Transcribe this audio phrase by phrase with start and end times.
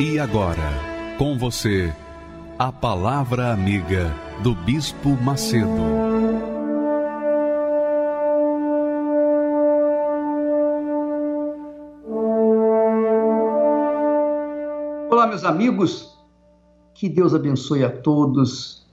[0.00, 0.70] E agora,
[1.18, 1.92] com você,
[2.56, 5.66] a Palavra Amiga do Bispo Macedo.
[15.10, 16.16] Olá, meus amigos,
[16.94, 18.86] que Deus abençoe a todos,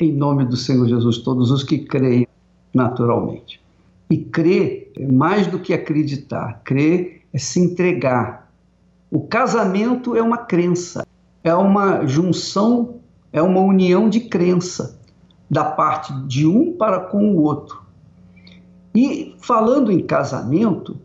[0.00, 2.26] em nome do Senhor Jesus, todos os que creem
[2.74, 3.62] naturalmente.
[4.10, 8.49] E crer é mais do que acreditar, crer é se entregar
[9.10, 11.06] o casamento é uma crença,
[11.42, 13.00] é uma junção,
[13.32, 14.98] é uma união de crença
[15.50, 17.82] da parte de um para com o outro.
[18.94, 20.96] E falando em casamento,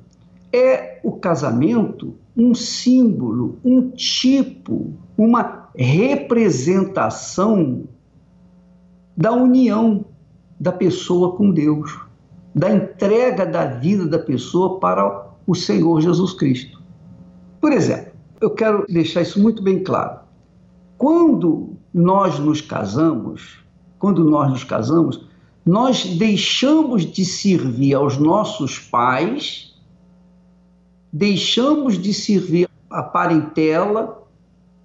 [0.53, 7.83] é o casamento um símbolo, um tipo, uma representação
[9.15, 10.03] da união
[10.59, 11.97] da pessoa com Deus,
[12.53, 16.74] da entrega da vida da pessoa para o Senhor Jesus Cristo.
[17.65, 20.19] Por exemplo, eu quero deixar isso muito bem claro.
[20.99, 23.57] Quando nós nos casamos,
[23.97, 25.25] quando nós nos casamos,
[25.65, 29.75] nós deixamos de servir aos nossos pais,
[31.11, 34.23] deixamos de servir a parentela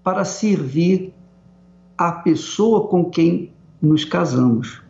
[0.03, 1.13] para servir
[1.99, 4.81] a pessoa com quem nos casamos.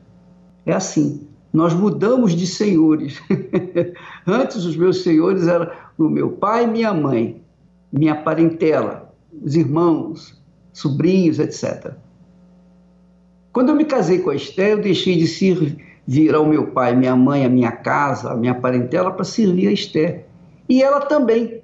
[0.65, 3.21] É assim, nós mudamos de senhores.
[4.25, 7.40] Antes os meus senhores eram o meu pai e minha mãe
[7.93, 9.13] minha parentela,
[9.43, 10.41] os irmãos,
[10.73, 11.93] sobrinhos, etc.
[13.53, 17.17] Quando eu me casei com a Esther, eu deixei de servir ao meu pai, minha
[17.17, 20.27] mãe, a minha casa, a minha parentela para servir a Esther.
[20.69, 21.63] E ela também.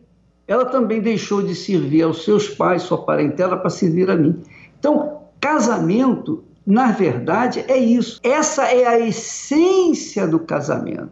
[0.48, 4.42] Ela também deixou de servir aos seus pais, sua parentela, para servir a mim.
[4.78, 8.20] Então, casamento, na verdade, é isso.
[8.22, 11.10] Essa é a essência do casamento.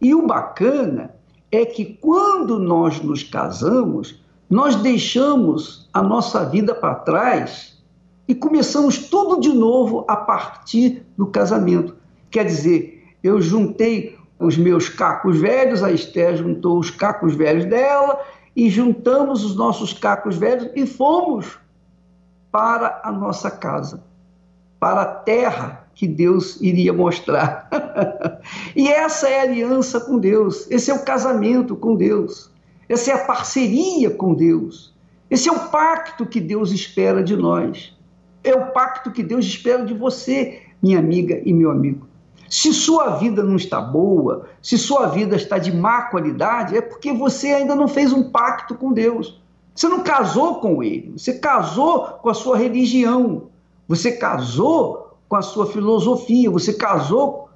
[0.00, 1.14] E o bacana
[1.52, 7.80] é que quando nós nos casamos, nós deixamos a nossa vida para trás
[8.26, 11.96] e começamos tudo de novo a partir do casamento.
[12.30, 18.20] Quer dizer, eu juntei os meus cacos velhos, a Esther juntou os cacos velhos dela
[18.54, 21.58] e juntamos os nossos cacos velhos e fomos
[22.50, 24.02] para a nossa casa,
[24.78, 27.68] para a terra que Deus iria mostrar.
[28.74, 32.50] e essa é a aliança com Deus, esse é o casamento com Deus,
[32.88, 34.94] essa é a parceria com Deus,
[35.28, 37.94] esse é o pacto que Deus espera de nós,
[38.42, 42.08] é o pacto que Deus espera de você, minha amiga e meu amigo.
[42.48, 47.12] Se sua vida não está boa, se sua vida está de má qualidade, é porque
[47.12, 49.38] você ainda não fez um pacto com Deus.
[49.74, 53.50] Você não casou com Ele, você casou com a sua religião,
[53.86, 54.99] você casou
[55.30, 57.48] com a sua filosofia, você casou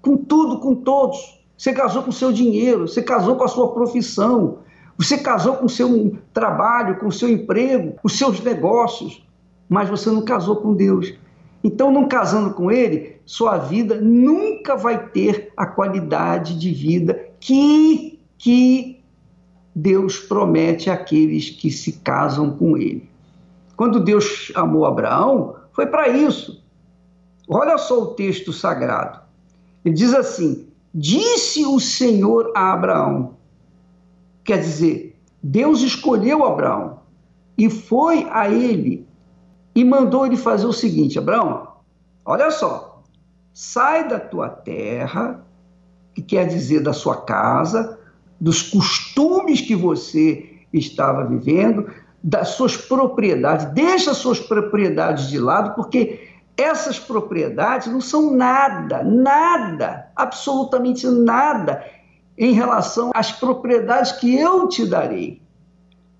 [0.00, 1.38] com tudo, com todos.
[1.56, 4.60] Você casou com o seu dinheiro, você casou com a sua profissão,
[4.96, 9.22] você casou com o seu trabalho, com o seu emprego, os seus negócios,
[9.68, 11.12] mas você não casou com Deus.
[11.62, 18.18] Então, não casando com Ele, sua vida nunca vai ter a qualidade de vida que,
[18.38, 18.98] que
[19.76, 23.10] Deus promete àqueles que se casam com Ele.
[23.76, 26.60] Quando Deus amou Abraão, foi para isso.
[27.52, 29.18] Olha só o texto sagrado.
[29.84, 33.34] Ele diz assim: Disse o Senhor a Abraão.
[34.44, 37.00] Quer dizer, Deus escolheu Abraão
[37.58, 39.04] e foi a ele
[39.74, 41.66] e mandou ele fazer o seguinte: Abraão,
[42.24, 43.02] olha só,
[43.52, 45.44] sai da tua terra,
[46.14, 47.98] que quer dizer da sua casa,
[48.40, 51.90] dos costumes que você estava vivendo,
[52.22, 56.29] das suas propriedades, deixa as suas propriedades de lado, porque
[56.60, 61.84] essas propriedades não são nada, nada, absolutamente nada
[62.36, 65.42] em relação às propriedades que eu te darei.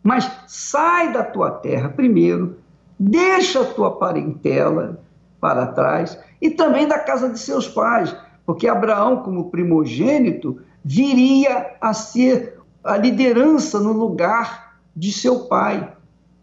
[0.03, 2.59] Mas sai da tua terra primeiro,
[2.99, 5.01] deixa a tua parentela
[5.41, 8.15] para trás e também da casa de seus pais,
[8.45, 15.93] porque Abraão, como primogênito, viria a ser a liderança no lugar de seu pai.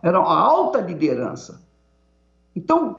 [0.01, 1.61] Era uma alta liderança.
[2.55, 2.97] Então,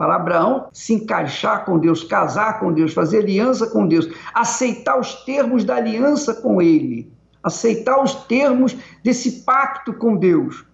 [0.00, 5.12] para Abraão se encaixar com Deus, casar com Deus, fazer aliança com Deus, aceitar os
[5.26, 7.12] termos da aliança com Ele,
[7.42, 8.74] aceitar os termos
[9.04, 10.64] desse pacto com Deus,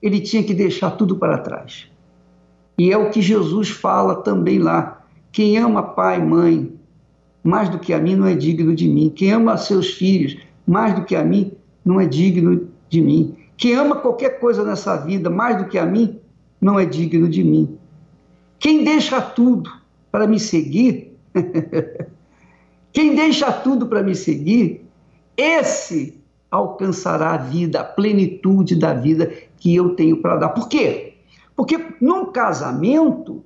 [0.00, 1.90] ele tinha que deixar tudo para trás.
[2.78, 5.04] E é o que Jesus fala também lá.
[5.30, 6.72] Quem ama pai e mãe
[7.44, 9.12] mais do que a mim não é digno de mim.
[9.14, 11.52] Quem ama seus filhos mais do que a mim
[11.84, 13.36] não é digno de mim.
[13.58, 16.18] Quem ama qualquer coisa nessa vida mais do que a mim
[16.58, 17.78] não é digno de mim.
[18.60, 19.72] Quem deixa tudo
[20.12, 21.16] para me seguir,
[22.92, 24.84] quem deixa tudo para me seguir,
[25.34, 26.20] esse
[26.50, 30.48] alcançará a vida, a plenitude da vida que eu tenho para dar.
[30.50, 31.14] Por quê?
[31.56, 33.42] Porque num casamento,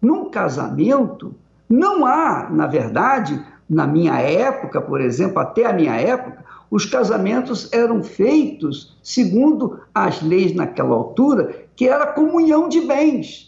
[0.00, 1.34] num casamento,
[1.68, 7.70] não há, na verdade, na minha época, por exemplo, até a minha época, os casamentos
[7.70, 13.47] eram feitos segundo as leis naquela altura, que era comunhão de bens.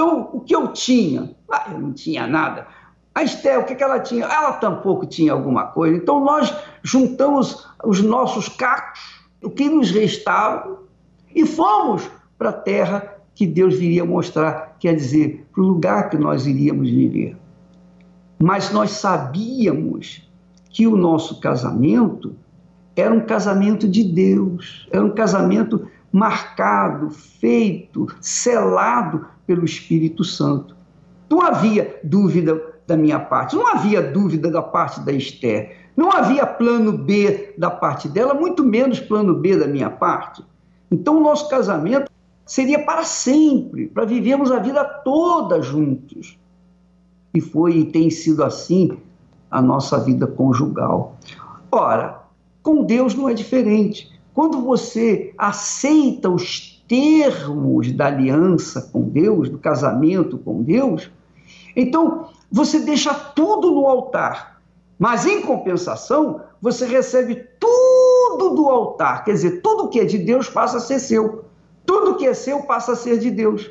[0.00, 1.30] Então, o que eu tinha?
[1.52, 2.66] Ah, eu não tinha nada.
[3.14, 4.24] A Esté, o que, que ela tinha?
[4.24, 5.94] Ela tampouco tinha alguma coisa.
[5.94, 10.78] Então, nós juntamos os nossos cacos, o que nos restava,
[11.34, 16.16] e fomos para a terra que Deus viria mostrar, quer dizer, para o lugar que
[16.16, 17.36] nós iríamos viver.
[18.38, 20.26] Mas nós sabíamos
[20.70, 22.34] que o nosso casamento
[22.96, 30.76] era um casamento de Deus, era um casamento marcado, feito, selado pelo Espírito Santo.
[31.28, 36.46] Não havia dúvida da minha parte, não havia dúvida da parte da Esther, não havia
[36.46, 40.44] plano B da parte dela, muito menos plano B da minha parte.
[40.88, 42.08] Então, o nosso casamento
[42.46, 46.38] seria para sempre, para vivermos a vida toda juntos.
[47.34, 48.98] E foi e tem sido assim
[49.50, 51.16] a nossa vida conjugal.
[51.72, 52.22] Ora,
[52.62, 54.12] com Deus não é diferente.
[54.32, 61.08] Quando você aceita os termos da aliança com Deus, do casamento com Deus,
[61.76, 64.60] então você deixa tudo no altar.
[64.98, 69.24] Mas em compensação, você recebe tudo do altar.
[69.24, 71.44] Quer dizer, tudo que é de Deus passa a ser seu.
[71.86, 73.70] Tudo que é seu passa a ser de Deus.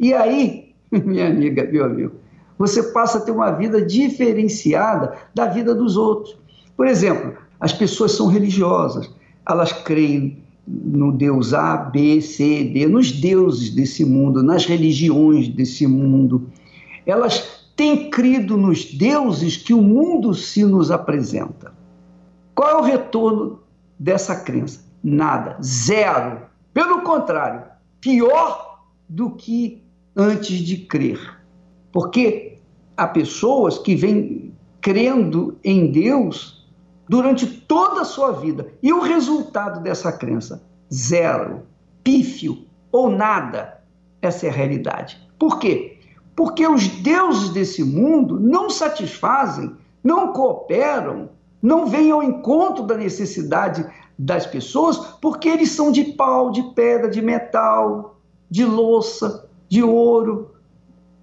[0.00, 2.14] E aí, minha amiga, meu amigo,
[2.58, 6.34] você passa a ter uma vida diferenciada da vida dos outros.
[6.74, 9.10] Por exemplo, as pessoas são religiosas,
[9.46, 15.86] elas creem no Deus A, B, C, D, nos deuses desse mundo, nas religiões desse
[15.86, 16.48] mundo.
[17.06, 21.72] Elas têm crido nos deuses que o mundo se nos apresenta.
[22.54, 23.60] Qual é o retorno
[23.98, 24.84] dessa crença?
[25.02, 26.42] Nada, zero.
[26.74, 27.62] Pelo contrário,
[28.00, 29.82] pior do que
[30.14, 31.38] antes de crer.
[31.92, 32.58] Porque
[32.96, 36.57] há pessoas que vêm crendo em Deus
[37.08, 38.72] durante toda a sua vida.
[38.82, 40.62] E o resultado dessa crença?
[40.92, 41.62] Zero,
[42.04, 43.82] pífio ou nada.
[44.20, 45.18] Essa é a realidade.
[45.38, 45.98] Por quê?
[46.34, 53.84] Porque os deuses desse mundo não satisfazem, não cooperam, não vêm ao encontro da necessidade
[54.18, 58.16] das pessoas, porque eles são de pau, de pedra, de metal,
[58.50, 60.52] de louça, de ouro.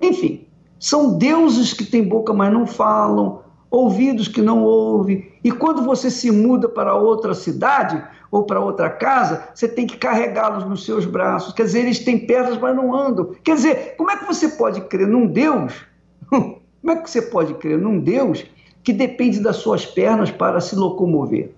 [0.01, 0.47] Enfim,
[0.79, 5.31] são deuses que têm boca, mas não falam, ouvidos que não ouvem.
[5.45, 9.95] E quando você se muda para outra cidade ou para outra casa, você tem que
[9.95, 11.53] carregá-los nos seus braços.
[11.53, 13.29] Quer dizer, eles têm pernas, mas não andam.
[13.43, 15.85] Quer dizer, como é que você pode crer num Deus?
[16.31, 18.43] Como é que você pode crer num Deus
[18.83, 21.51] que depende das suas pernas para se locomover?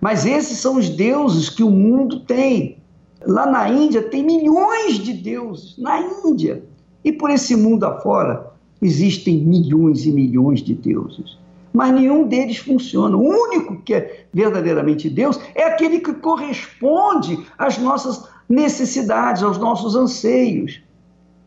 [0.00, 2.78] Mas esses são os deuses que o mundo tem.
[3.26, 6.62] Lá na Índia tem milhões de deuses, na Índia.
[7.04, 8.50] E por esse mundo afora
[8.80, 11.38] existem milhões e milhões de deuses.
[11.72, 13.16] Mas nenhum deles funciona.
[13.16, 19.94] O único que é verdadeiramente Deus é aquele que corresponde às nossas necessidades, aos nossos
[19.94, 20.82] anseios.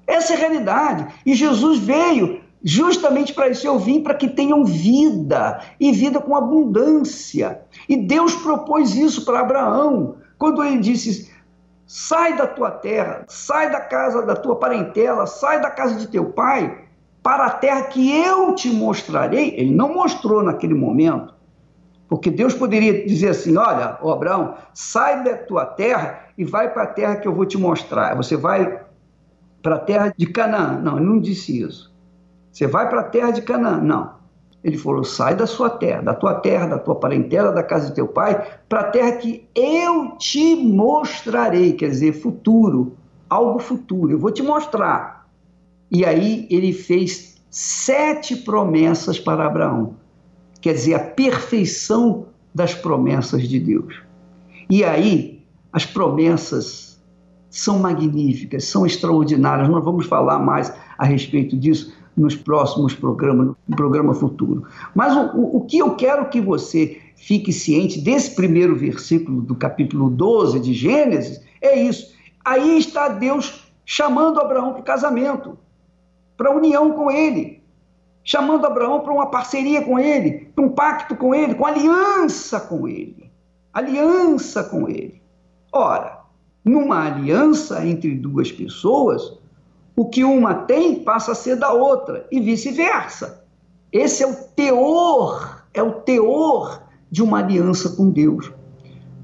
[0.06, 1.08] Essa é a realidade.
[1.26, 3.66] E Jesus veio justamente para isso.
[3.66, 7.62] Eu vim para que tenham vida e vida com abundância.
[7.90, 11.32] E Deus propôs isso para Abraão, quando ele disse:
[11.86, 16.26] sai da tua terra, sai da casa da tua parentela, sai da casa de teu
[16.26, 16.81] pai,
[17.24, 19.56] para a terra que eu te mostrarei.
[19.58, 21.34] Ele não mostrou naquele momento,
[22.08, 26.84] porque Deus poderia dizer assim: olha, oh Abraão, sai da tua terra e vai para
[26.84, 28.16] a terra que eu vou te mostrar.
[28.16, 28.82] Você vai
[29.62, 30.80] para a terra de Canaã.
[30.80, 31.94] Não, ele não disse isso.
[32.52, 33.78] Você vai para a terra de Canaã.
[33.78, 34.22] Não.
[34.64, 37.96] Ele falou: sai da sua terra, da tua terra, da tua parentela, da casa de
[37.96, 41.74] teu pai, para a terra que eu te mostrarei.
[41.74, 42.96] Quer dizer, futuro,
[43.30, 44.12] algo futuro.
[44.12, 45.21] Eu vou te mostrar.
[45.92, 49.96] E aí ele fez sete promessas para Abraão.
[50.62, 54.02] Quer dizer, a perfeição das promessas de Deus.
[54.70, 55.44] E aí,
[55.74, 57.02] as promessas
[57.50, 59.68] são magníficas, são extraordinárias.
[59.68, 64.64] Nós vamos falar mais a respeito disso nos próximos programas, no programa futuro.
[64.96, 70.10] Mas o, o, que eu quero que você fique ciente desse primeiro versículo do capítulo
[70.10, 72.14] 12 de Gênesis é isso.
[72.44, 75.58] Aí está Deus chamando Abraão para o casamento,
[76.42, 77.62] para união com ele,
[78.24, 82.88] chamando Abraão para uma parceria com ele, para um pacto com ele, com aliança com
[82.88, 83.30] ele.
[83.72, 85.22] Aliança com ele.
[85.72, 86.22] Ora,
[86.66, 89.38] numa aliança entre duas pessoas,
[89.96, 93.46] o que uma tem passa a ser da outra e vice-versa.
[93.92, 96.82] Esse é o teor, é o teor
[97.12, 98.52] de uma aliança com Deus.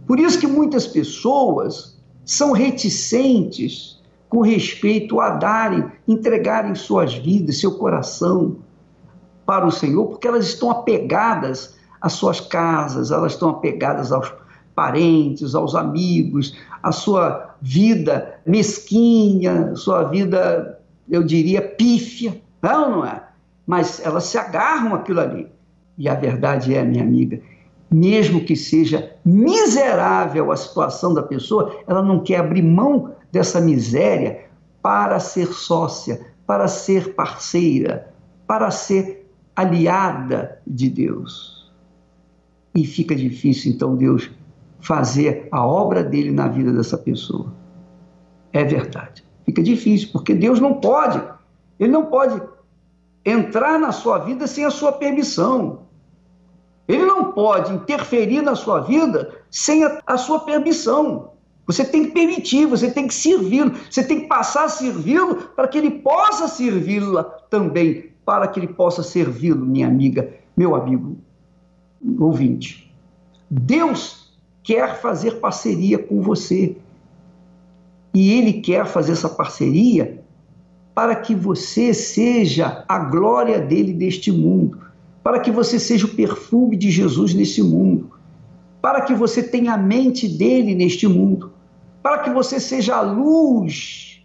[0.06, 3.97] Por isso que muitas pessoas são reticentes
[4.29, 8.57] com respeito a darem, entregarem suas vidas, seu coração
[9.46, 14.31] para o Senhor, porque elas estão apegadas às suas casas, elas estão apegadas aos
[14.75, 20.79] parentes, aos amigos, à sua vida mesquinha, sua vida,
[21.10, 22.39] eu diria, pífia.
[22.62, 23.24] Não, não é?
[23.65, 25.48] Mas elas se agarram aquilo ali.
[25.98, 27.41] E a verdade é, minha amiga,
[27.89, 34.46] mesmo que seja miserável a situação da pessoa, ela não quer abrir mão dessa miséria
[34.82, 38.13] para ser sócia, para ser parceira,
[38.46, 41.72] para ser aliada de Deus.
[42.75, 44.29] E fica difícil, então, Deus
[44.79, 47.51] fazer a obra dele na vida dessa pessoa.
[48.53, 49.25] É verdade.
[49.46, 51.22] Fica difícil, porque Deus não pode,
[51.79, 52.41] ele não pode
[53.25, 55.87] entrar na sua vida sem a sua permissão.
[56.88, 61.32] Ele não pode interferir na sua vida sem a, a sua permissão.
[61.65, 65.67] Você tem que permitir, você tem que servi-lo, você tem que passar a servi-lo para
[65.67, 71.17] que ele possa servi-la também, para que ele possa servi-lo, minha amiga, meu amigo
[72.20, 72.94] ouvinte.
[73.50, 76.77] Deus quer fazer parceria com você.
[78.13, 80.24] E ele quer fazer essa parceria
[80.96, 84.79] para que você seja a glória dele neste mundo,
[85.27, 88.12] para que você seja o perfume de Jesus nesse mundo,
[88.81, 91.51] para que você tenha a mente dele neste mundo,
[92.01, 94.24] para que você seja a luz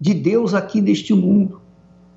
[0.00, 1.60] de Deus aqui neste mundo.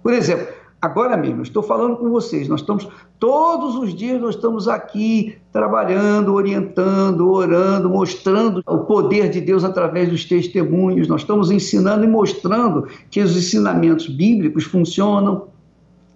[0.02, 0.48] Por exemplo,
[0.82, 2.88] Agora mesmo, estou falando com vocês, nós estamos,
[3.20, 10.10] todos os dias nós estamos aqui trabalhando, orientando, orando, mostrando o poder de Deus através
[10.10, 15.48] dos testemunhos, nós estamos ensinando e mostrando que os ensinamentos bíblicos funcionam.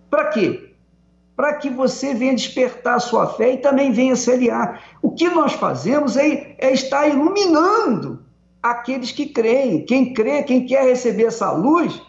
[0.09, 0.68] Para quê?
[1.39, 4.83] Para que você venha despertar a sua fé e também venha se aliar.
[5.01, 8.25] O que nós fazemos é, é estar iluminando
[8.61, 9.85] aqueles que creem.
[9.85, 12.01] Quem crê, quem quer receber essa luz,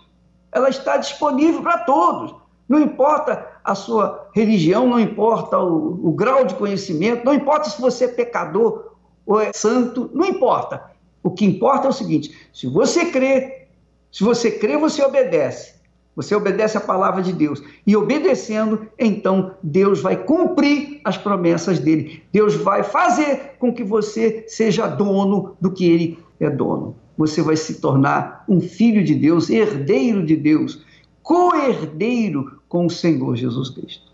[0.51, 2.35] ela está disponível para todos.
[2.69, 7.81] Não importa a sua religião, não importa o, o grau de conhecimento, não importa se
[7.81, 10.91] você é pecador ou é santo, não importa.
[11.23, 13.69] O que importa é o seguinte: se você crê,
[14.11, 15.80] se você crê, você obedece.
[16.23, 17.62] Você obedece a palavra de Deus.
[17.87, 22.23] E obedecendo, então Deus vai cumprir as promessas dele.
[22.33, 26.95] Deus vai fazer com que você seja dono do que ele é dono.
[27.17, 30.85] Você vai se tornar um filho de Deus, herdeiro de Deus,
[31.23, 34.11] co-herdeiro com o Senhor Jesus Cristo.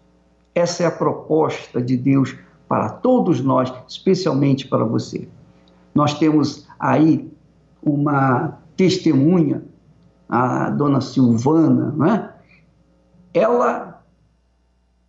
[0.54, 2.34] Essa é a proposta de Deus
[2.68, 5.28] para todos nós, especialmente para você.
[5.94, 7.30] Nós temos aí
[7.82, 9.62] uma testemunha,
[10.28, 12.32] a dona Silvana, né?
[13.36, 14.02] ela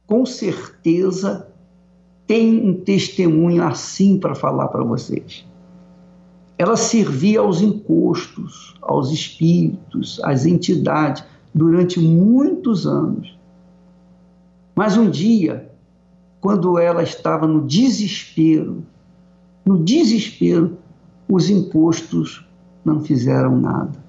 [0.05, 1.47] com certeza
[2.25, 5.45] tem um testemunho assim para falar para vocês.
[6.57, 13.37] Ela servia aos encostos, aos espíritos, às entidades, durante muitos anos.
[14.75, 15.71] Mas um dia,
[16.41, 18.83] quando ela estava no desespero,
[19.65, 20.77] no desespero,
[21.29, 22.45] os impostos
[22.83, 24.06] não fizeram nada.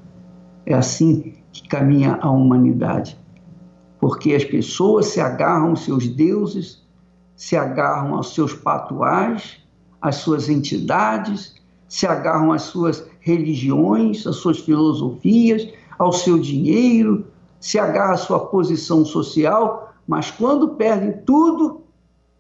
[0.69, 3.19] É assim que caminha a humanidade.
[3.99, 6.87] Porque as pessoas se agarram aos seus deuses,
[7.35, 9.59] se agarram aos seus patuais,
[10.01, 11.55] às suas entidades,
[11.89, 15.67] se agarram às suas religiões, às suas filosofias,
[15.99, 17.27] ao seu dinheiro,
[17.59, 21.83] se agarra à sua posição social mas quando perdem tudo,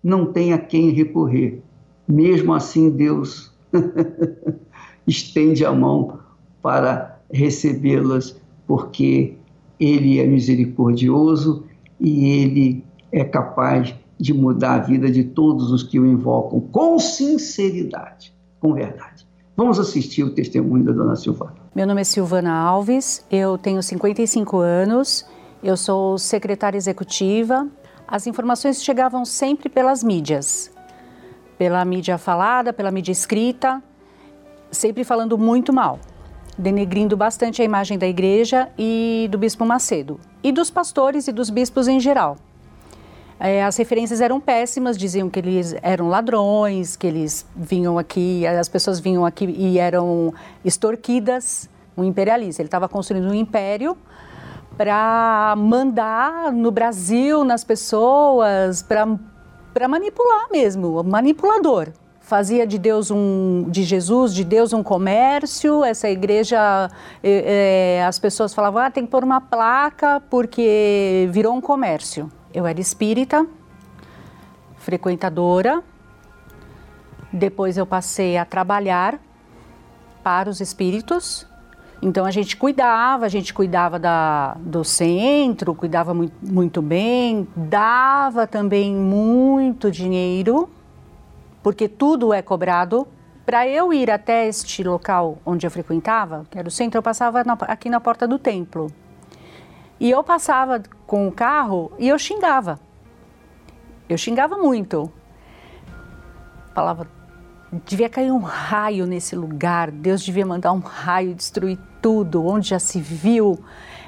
[0.03, 1.63] não tem a quem recorrer.
[2.09, 3.53] Mesmo assim, Deus
[5.07, 6.19] estende a mão
[6.63, 9.35] para recebê-las, porque
[9.79, 11.65] Ele é misericordioso
[12.01, 16.99] e Ele é capaz de mudar a vida de todos os que o invocam com
[16.99, 19.27] sinceridade, com verdade.
[19.57, 21.55] Vamos assistir o testemunho da dona Silvana.
[21.75, 25.25] Meu nome é Silvana Alves, eu tenho 55 anos
[25.63, 27.67] eu sou secretária executiva.
[28.07, 30.71] As informações chegavam sempre pelas mídias,
[31.59, 33.83] pela mídia falada, pela mídia escrita,
[34.71, 35.99] sempre falando muito mal.
[36.59, 41.49] Denegrindo bastante a imagem da igreja e do bispo Macedo, e dos pastores e dos
[41.49, 42.37] bispos em geral.
[43.41, 48.69] É, as referências eram péssimas, diziam que eles eram ladrões, que eles vinham aqui, as
[48.69, 50.35] pessoas vinham aqui e eram
[50.65, 52.61] extorquidas, um imperialista.
[52.61, 53.97] Ele estava construindo um império
[54.77, 61.93] para mandar no Brasil, nas pessoas, para manipular mesmo, manipulador
[62.29, 65.83] fazia de Deus um, de Jesus, de Deus um comércio.
[65.83, 66.91] Essa igreja,
[67.25, 72.31] é, as pessoas falavam, ah, tem que pôr uma placa porque virou um comércio.
[72.53, 73.47] Eu era espírita,
[74.77, 75.83] frequentadora.
[77.33, 79.19] Depois eu passei a trabalhar
[80.23, 81.47] para os espíritos.
[82.03, 88.47] Então a gente cuidava, a gente cuidava da, do centro, cuidava muito, muito bem, dava
[88.47, 90.69] também muito dinheiro
[91.63, 93.07] porque tudo é cobrado.
[93.45, 97.43] Para eu ir até este local onde eu frequentava, que era o centro, eu passava
[97.45, 98.93] na, aqui na porta do templo.
[99.99, 102.79] E eu passava com o carro e eu xingava.
[104.09, 105.11] Eu xingava muito.
[106.75, 107.09] Falava,
[107.85, 112.79] devia cair um raio nesse lugar, Deus devia mandar um raio destruir tudo, onde já
[112.79, 113.59] se viu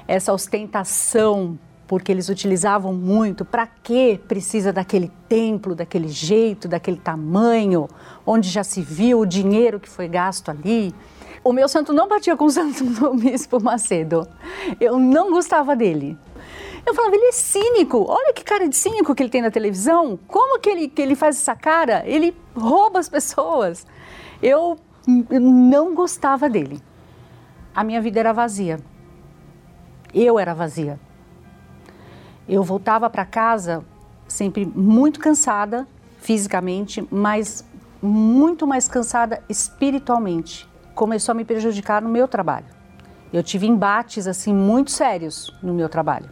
[0.07, 1.59] essa ostentação
[1.91, 3.43] porque eles utilizavam muito.
[3.43, 7.85] Para que precisa daquele templo, daquele jeito, daquele tamanho,
[8.25, 10.95] onde já se viu o dinheiro que foi gasto ali?
[11.43, 14.25] O meu santo não batia com o santo do bispo Macedo.
[14.79, 16.17] Eu não gostava dele.
[16.85, 18.05] Eu falava, ele é cínico.
[18.07, 20.17] Olha que cara de cínico que ele tem na televisão.
[20.29, 22.03] Como que ele, que ele faz essa cara?
[22.05, 23.85] Ele rouba as pessoas.
[24.41, 24.77] Eu,
[25.29, 26.81] eu não gostava dele.
[27.75, 28.79] A minha vida era vazia.
[30.13, 30.97] Eu era vazia.
[32.51, 33.81] Eu voltava para casa
[34.27, 35.87] sempre muito cansada
[36.19, 37.65] fisicamente, mas
[38.01, 40.67] muito mais cansada espiritualmente.
[40.93, 42.65] Começou a me prejudicar no meu trabalho.
[43.31, 46.27] Eu tive embates assim muito sérios no meu trabalho,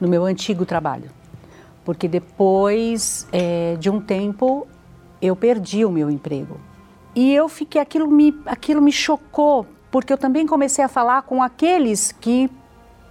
[0.00, 1.08] no meu antigo trabalho,
[1.84, 4.66] porque depois é, de um tempo
[5.22, 6.58] eu perdi o meu emprego
[7.14, 11.40] e eu fiquei aquilo me aquilo me chocou porque eu também comecei a falar com
[11.40, 12.50] aqueles que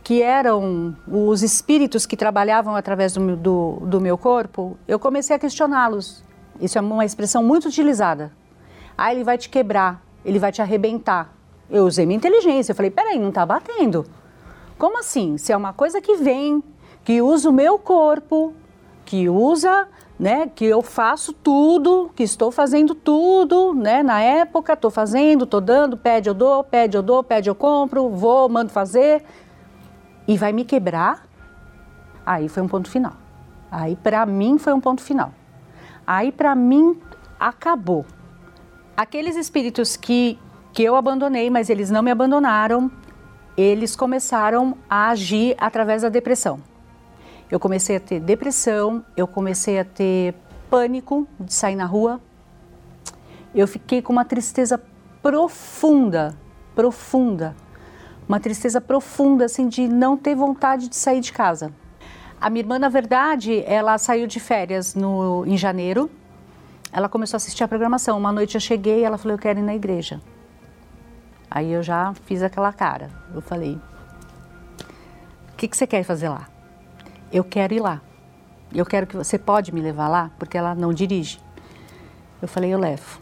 [0.03, 5.39] que eram os espíritos que trabalhavam através do, do, do meu corpo, eu comecei a
[5.39, 6.23] questioná-los.
[6.59, 8.31] Isso é uma expressão muito utilizada.
[8.97, 11.33] Ah, ele vai te quebrar, ele vai te arrebentar.
[11.69, 14.05] Eu usei minha inteligência, eu falei, peraí, não está batendo.
[14.77, 15.37] Como assim?
[15.37, 16.63] Se é uma coisa que vem,
[17.03, 18.53] que usa o meu corpo,
[19.05, 19.87] que usa,
[20.19, 25.61] né, que eu faço tudo, que estou fazendo tudo, né, na época, estou fazendo, estou
[25.61, 29.23] dando, pede eu dou, pede eu dou, pede eu compro, vou, mando fazer,
[30.29, 31.27] e vai me quebrar,
[32.23, 33.13] aí foi um ponto final.
[33.71, 35.33] Aí para mim foi um ponto final.
[36.05, 37.01] Aí para mim
[37.39, 38.05] acabou.
[38.95, 40.37] Aqueles espíritos que
[40.71, 42.91] que eu abandonei, mas eles não me abandonaram,
[43.57, 46.59] eles começaram a agir através da depressão.
[47.49, 50.35] Eu comecei a ter depressão, eu comecei a ter
[50.69, 52.21] pânico de sair na rua.
[53.55, 54.79] Eu fiquei com uma tristeza
[55.23, 56.37] profunda,
[56.75, 57.55] profunda
[58.29, 61.73] uma tristeza profunda, assim, de não ter vontade de sair de casa.
[62.39, 66.11] A minha irmã, na verdade, ela saiu de férias no, em janeiro.
[66.93, 68.19] Ela começou a assistir a programação.
[68.19, 70.21] Uma noite eu cheguei e ela falou: Eu quero ir na igreja.
[71.49, 73.09] Aí eu já fiz aquela cara.
[73.33, 73.79] Eu falei:
[75.51, 76.47] O que, que você quer fazer lá?
[77.33, 77.99] Eu quero ir lá.
[78.73, 81.39] Eu quero que você pode me levar lá, porque ela não dirige.
[82.39, 83.19] Eu falei: Eu levo.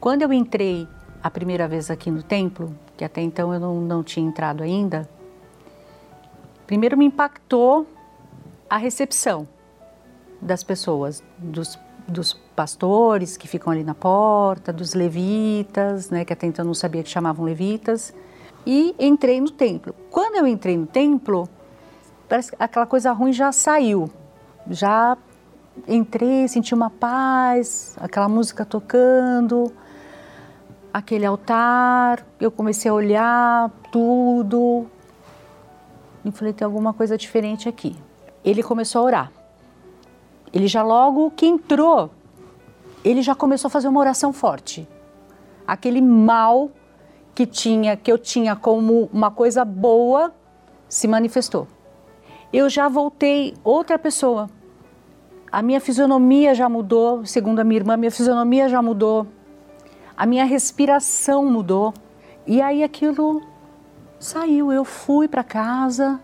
[0.00, 0.88] Quando eu entrei
[1.22, 5.08] a primeira vez aqui no templo, que até então eu não, não tinha entrado ainda,
[6.66, 7.86] primeiro me impactou
[8.68, 9.46] a recepção
[10.42, 16.48] das pessoas, dos, dos pastores que ficam ali na porta, dos levitas, né, que até
[16.48, 18.12] então eu não sabia que chamavam levitas,
[18.66, 19.94] e entrei no templo.
[20.10, 21.48] Quando eu entrei no templo,
[22.28, 24.10] parece que aquela coisa ruim já saiu,
[24.68, 25.16] já
[25.86, 29.72] entrei, senti uma paz, aquela música tocando,
[30.92, 34.86] aquele altar, eu comecei a olhar tudo
[36.24, 37.96] e falei, tem alguma coisa diferente aqui.
[38.44, 39.32] Ele começou a orar.
[40.52, 42.10] Ele já logo que entrou,
[43.04, 44.88] ele já começou a fazer uma oração forte.
[45.66, 46.70] Aquele mal
[47.34, 50.32] que tinha, que eu tinha como uma coisa boa,
[50.88, 51.68] se manifestou.
[52.52, 54.50] Eu já voltei outra pessoa.
[55.52, 59.26] A minha fisionomia já mudou, segundo a minha irmã, minha fisionomia já mudou
[60.18, 61.94] a minha respiração mudou.
[62.44, 63.40] E aí aquilo
[64.18, 64.72] saiu.
[64.72, 66.20] Eu fui para casa,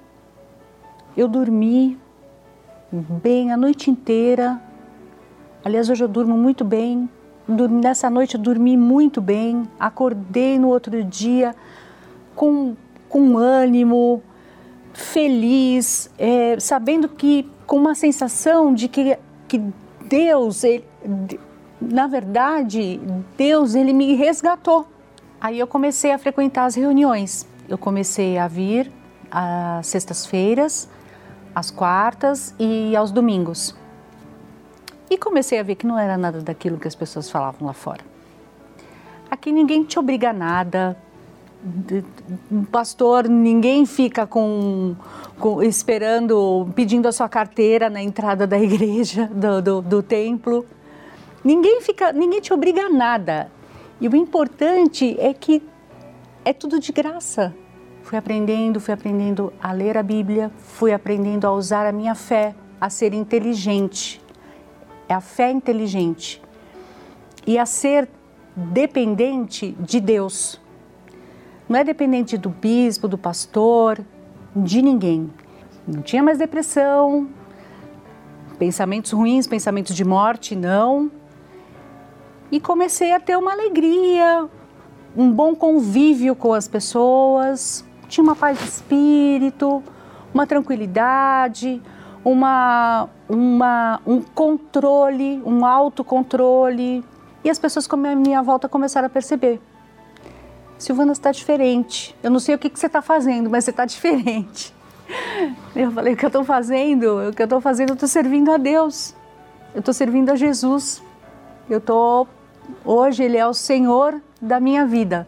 [1.16, 1.96] eu dormi
[2.92, 4.60] bem a noite inteira.
[5.64, 7.08] Aliás, hoje eu durmo muito bem.
[7.46, 9.62] Nessa noite eu dormi muito bem.
[9.78, 11.54] Acordei no outro dia
[12.34, 12.74] com,
[13.08, 14.20] com ânimo,
[14.92, 19.62] feliz, é, sabendo que, com uma sensação de que, que
[20.08, 20.84] Deus, ele,
[21.90, 23.00] na verdade,
[23.36, 24.86] Deus, ele me resgatou.
[25.40, 27.46] Aí eu comecei a frequentar as reuniões.
[27.68, 28.90] Eu comecei a vir
[29.30, 30.88] às sextas-feiras,
[31.54, 33.74] às quartas e aos domingos.
[35.10, 38.00] E comecei a ver que não era nada daquilo que as pessoas falavam lá fora.
[39.30, 40.96] Aqui ninguém te obriga a nada,
[42.70, 44.94] pastor, ninguém fica com,
[45.38, 50.64] com, esperando, pedindo a sua carteira na entrada da igreja, do, do, do, templo.
[51.44, 53.50] Ninguém fica, ninguém te obriga a nada.
[54.00, 55.62] E o importante é que
[56.44, 57.54] é tudo de graça.
[58.02, 62.54] Fui aprendendo, fui aprendendo a ler a Bíblia, fui aprendendo a usar a minha fé,
[62.80, 64.20] a ser inteligente.
[65.08, 66.42] É a fé inteligente.
[67.46, 68.08] E a ser
[68.56, 70.60] dependente de Deus
[71.68, 74.04] não é dependente do bispo, do pastor,
[74.54, 75.30] de ninguém.
[75.86, 77.28] Não tinha mais depressão,
[78.58, 81.10] pensamentos ruins, pensamentos de morte, não.
[82.54, 84.48] E comecei a ter uma alegria,
[85.16, 89.82] um bom convívio com as pessoas, tinha uma paz de espírito,
[90.32, 91.82] uma tranquilidade,
[92.24, 97.04] uma, uma, um controle, um autocontrole.
[97.42, 99.60] E as pessoas com a minha volta começaram a perceber
[100.78, 102.14] Silvana, está diferente.
[102.22, 104.72] Eu não sei o que, que você está fazendo, mas você está diferente.
[105.74, 107.30] Eu falei, o que eu estou fazendo?
[107.30, 109.12] O que eu estou fazendo, eu estou servindo a Deus.
[109.74, 111.02] Eu estou servindo a Jesus.
[111.68, 112.28] Eu estou...
[112.84, 115.26] Hoje Ele é o Senhor da minha vida.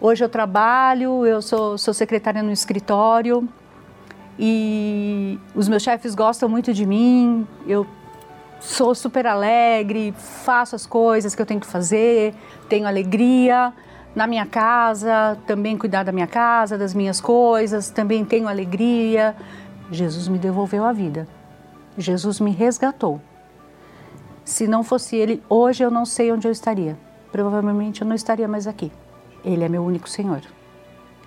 [0.00, 3.48] Hoje eu trabalho, eu sou, sou secretária no escritório
[4.38, 7.46] e os meus chefes gostam muito de mim.
[7.66, 7.86] Eu
[8.60, 12.34] sou super alegre, faço as coisas que eu tenho que fazer,
[12.68, 13.72] tenho alegria
[14.14, 19.34] na minha casa, também cuidar da minha casa, das minhas coisas, também tenho alegria.
[19.90, 21.26] Jesus me devolveu a vida.
[21.98, 23.20] Jesus me resgatou.
[24.44, 26.98] Se não fosse Ele, hoje eu não sei onde eu estaria.
[27.32, 28.92] Provavelmente eu não estaria mais aqui.
[29.44, 30.42] Ele é meu único Senhor.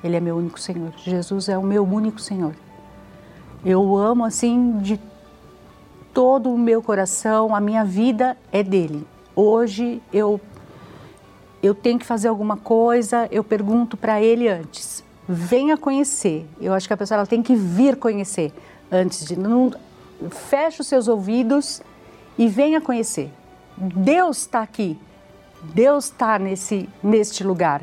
[0.04, 0.92] Ele é meu único Senhor.
[0.98, 2.54] Jesus é o meu único Senhor.
[3.66, 5.00] Eu amo assim de
[6.14, 9.06] todo o meu coração, a minha vida é dele.
[9.36, 10.40] Hoje eu
[11.62, 15.04] eu tenho que fazer alguma coisa, eu pergunto para ele antes.
[15.28, 16.48] Venha conhecer.
[16.62, 18.54] Eu acho que a pessoa ela tem que vir conhecer
[18.92, 19.74] antes de não
[20.30, 21.82] feche os seus ouvidos
[22.38, 23.32] e venha conhecer.
[23.78, 25.00] Deus está aqui.
[25.74, 27.82] Deus está nesse neste lugar.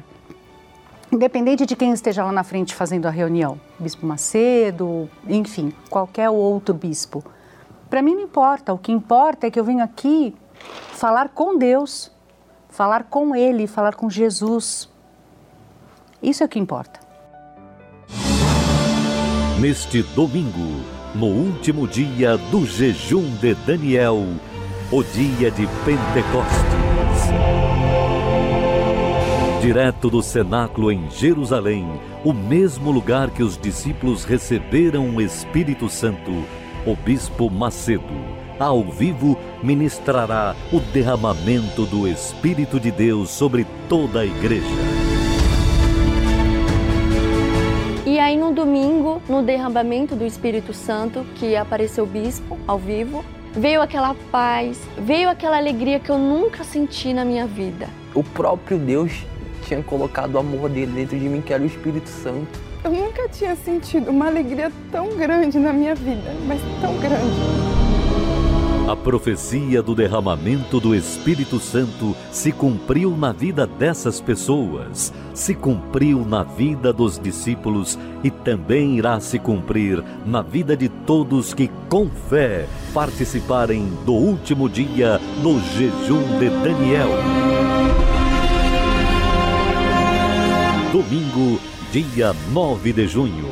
[1.10, 6.74] Independente de quem esteja lá na frente fazendo a reunião, Bispo Macedo, enfim, qualquer outro
[6.74, 7.22] bispo.
[7.88, 10.34] Para mim não importa, o que importa é que eu venho aqui
[10.92, 12.10] falar com Deus,
[12.68, 14.90] falar com Ele, falar com Jesus.
[16.20, 16.98] Isso é o que importa.
[19.60, 20.82] Neste domingo,
[21.14, 24.26] no último dia do jejum de Daniel,
[24.90, 26.64] o dia de Pentecostes.
[29.62, 31.86] Direto do cenáculo em Jerusalém,
[32.24, 36.44] o mesmo lugar que os discípulos receberam o Espírito Santo,
[36.84, 44.26] o bispo Macedo ao vivo, ministrará o derramamento do Espírito de Deus sobre toda a
[44.26, 45.03] igreja.
[48.06, 53.24] E aí, no domingo, no derramamento do Espírito Santo, que apareceu o bispo ao vivo,
[53.52, 57.88] veio aquela paz, veio aquela alegria que eu nunca senti na minha vida.
[58.14, 59.24] O próprio Deus
[59.66, 62.60] tinha colocado o amor dele dentro de mim, que era o Espírito Santo.
[62.84, 67.83] Eu nunca tinha sentido uma alegria tão grande na minha vida, mas tão grande.
[68.86, 76.22] A profecia do derramamento do Espírito Santo se cumpriu na vida dessas pessoas, se cumpriu
[76.22, 82.10] na vida dos discípulos e também irá se cumprir na vida de todos que, com
[82.28, 87.08] fé, participarem do último dia no jejum de Daniel.
[90.92, 91.58] Domingo,
[91.90, 93.48] dia 9 de junho,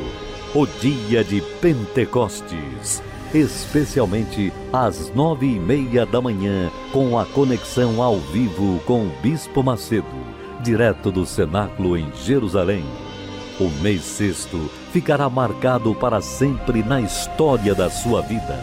[0.53, 3.01] o dia de Pentecostes
[3.33, 9.63] especialmente às nove e meia da manhã, com a conexão ao vivo com o Bispo
[9.63, 10.05] Macedo,
[10.61, 12.85] direto do cenáculo em Jerusalém.
[13.59, 18.57] O mês sexto ficará marcado para sempre na história da sua vida.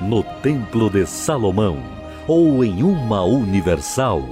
[0.00, 1.78] No Templo de Salomão
[2.26, 4.22] ou em uma universal.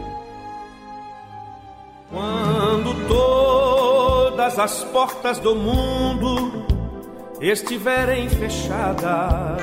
[2.10, 6.61] Quando todas as portas do mundo
[7.42, 9.60] estiverem fechadas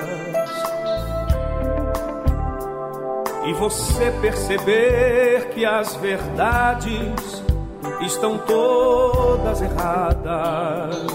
[3.45, 7.41] e você perceber que as verdades
[8.01, 11.07] estão todas erradas.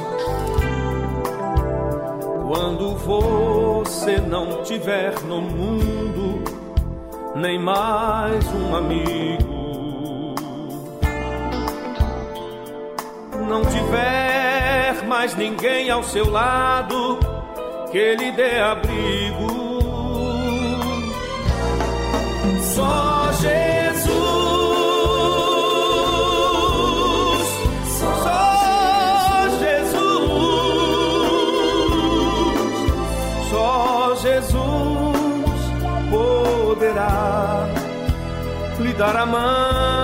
[2.48, 6.42] Quando você não tiver no mundo
[7.36, 10.34] nem mais um amigo,
[13.48, 14.63] não tiver
[15.04, 17.18] mais ninguém ao seu lado
[17.92, 19.64] que lhe dê abrigo.
[22.74, 24.14] Só Jesus.
[28.00, 30.04] Só Jesus.
[33.50, 35.60] Só Jesus
[36.10, 37.68] poderá
[38.80, 40.03] lhe dar a mão.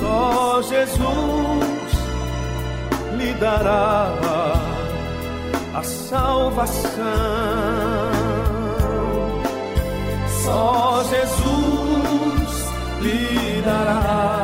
[0.00, 1.92] só Jesus
[3.18, 4.12] lhe dará
[5.74, 7.02] a salvação.
[10.44, 11.43] Só Jesus
[13.64, 14.34] dará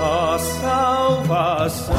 [0.00, 1.92] a salvação.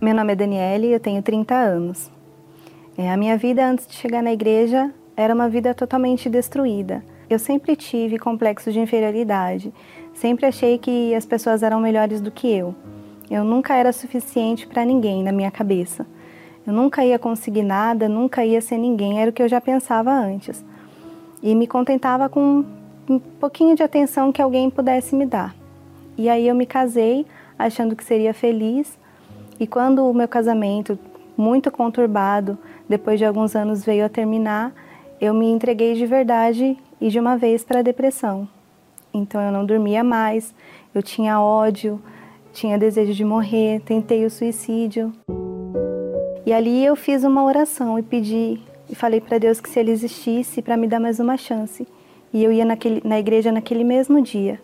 [0.00, 2.10] Meu nome é Daniele eu tenho 30 anos.
[2.98, 7.04] É, a minha vida antes de chegar na igreja era uma vida totalmente destruída.
[7.28, 9.72] Eu sempre tive complexo de inferioridade.
[10.14, 12.74] Sempre achei que as pessoas eram melhores do que eu.
[13.30, 16.06] Eu nunca era suficiente para ninguém na minha cabeça.
[16.66, 20.12] Eu nunca ia conseguir nada, nunca ia ser ninguém, era o que eu já pensava
[20.12, 20.64] antes.
[21.42, 22.64] E me contentava com
[23.08, 25.54] um pouquinho de atenção que alguém pudesse me dar.
[26.16, 27.26] E aí eu me casei
[27.58, 28.98] achando que seria feliz.
[29.58, 30.98] E quando o meu casamento,
[31.36, 34.72] muito conturbado, depois de alguns anos veio a terminar,
[35.22, 38.48] eu me entreguei de verdade e de uma vez para a depressão.
[39.14, 40.52] Então eu não dormia mais,
[40.92, 42.02] eu tinha ódio,
[42.52, 45.12] tinha desejo de morrer, tentei o suicídio.
[46.44, 49.92] E ali eu fiz uma oração e pedi e falei para Deus que se ele
[49.92, 51.86] existisse para me dar mais uma chance.
[52.34, 54.60] E eu ia naquele, na igreja naquele mesmo dia.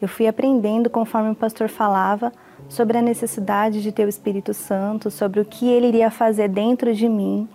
[0.00, 2.32] Eu fui aprendendo conforme o pastor falava
[2.68, 6.94] sobre a necessidade de ter o Espírito Santo, sobre o que ele iria fazer dentro
[6.94, 7.48] de mim,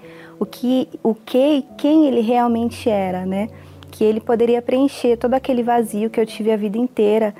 [0.44, 3.48] o que, o que, quem ele realmente era, né?
[3.90, 7.34] Que ele poderia preencher todo aquele vazio que eu tive a vida inteira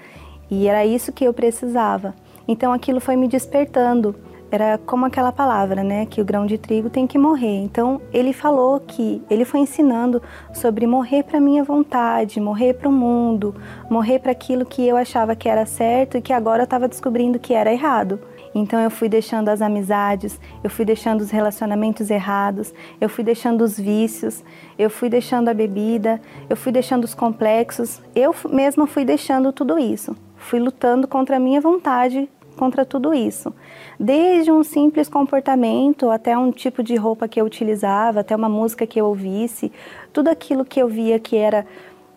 [0.50, 2.16] e era isso que eu precisava.
[2.48, 4.16] Então aquilo foi me despertando.
[4.50, 6.06] Era como aquela palavra, né?
[6.06, 7.58] Que o grão de trigo tem que morrer.
[7.64, 10.22] Então ele falou que ele foi ensinando
[10.54, 13.54] sobre morrer para minha vontade, morrer para o mundo,
[13.90, 17.38] morrer para aquilo que eu achava que era certo e que agora eu estava descobrindo
[17.38, 18.20] que era errado.
[18.56, 23.62] Então eu fui deixando as amizades, eu fui deixando os relacionamentos errados, eu fui deixando
[23.64, 24.44] os vícios,
[24.78, 29.80] eu fui deixando a bebida, eu fui deixando os complexos, eu mesma fui deixando tudo
[29.80, 30.16] isso.
[30.36, 33.54] Fui lutando contra a minha vontade, contra tudo isso.
[34.00, 38.86] Desde um simples comportamento até um tipo de roupa que eu utilizava, até uma música
[38.86, 39.72] que eu ouvisse,
[40.12, 41.66] tudo aquilo que eu via que era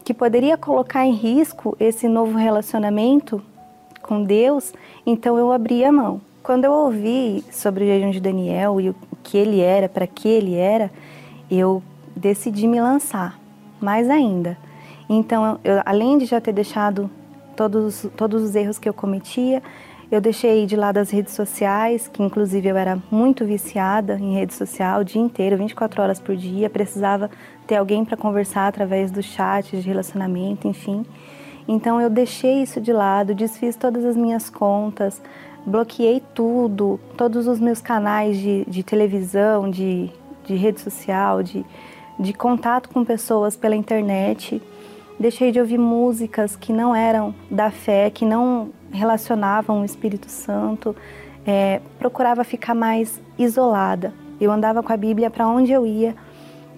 [0.04, 3.42] que poderia colocar em risco esse novo relacionamento
[4.06, 4.72] com Deus,
[5.04, 6.20] então eu abri a mão.
[6.42, 10.28] Quando eu ouvi sobre o jejum de Daniel e o que ele era, para que
[10.28, 10.90] ele era,
[11.50, 11.82] eu
[12.14, 13.38] decidi me lançar
[13.80, 14.56] mais ainda.
[15.08, 17.10] Então, eu, além de já ter deixado
[17.56, 19.62] todos, todos os erros que eu cometia,
[20.10, 24.54] eu deixei de lado as redes sociais, que inclusive eu era muito viciada em rede
[24.54, 27.28] social o dia inteiro, 24 horas por dia, precisava
[27.66, 31.04] ter alguém para conversar através do chat, de relacionamento, enfim.
[31.68, 35.20] Então eu deixei isso de lado, desfiz todas as minhas contas,
[35.64, 40.10] bloqueei tudo, todos os meus canais de, de televisão, de,
[40.44, 41.64] de rede social, de,
[42.18, 44.62] de contato com pessoas pela internet.
[45.18, 50.94] Deixei de ouvir músicas que não eram da fé, que não relacionavam o Espírito Santo.
[51.44, 54.12] É, procurava ficar mais isolada.
[54.40, 56.14] Eu andava com a Bíblia para onde eu ia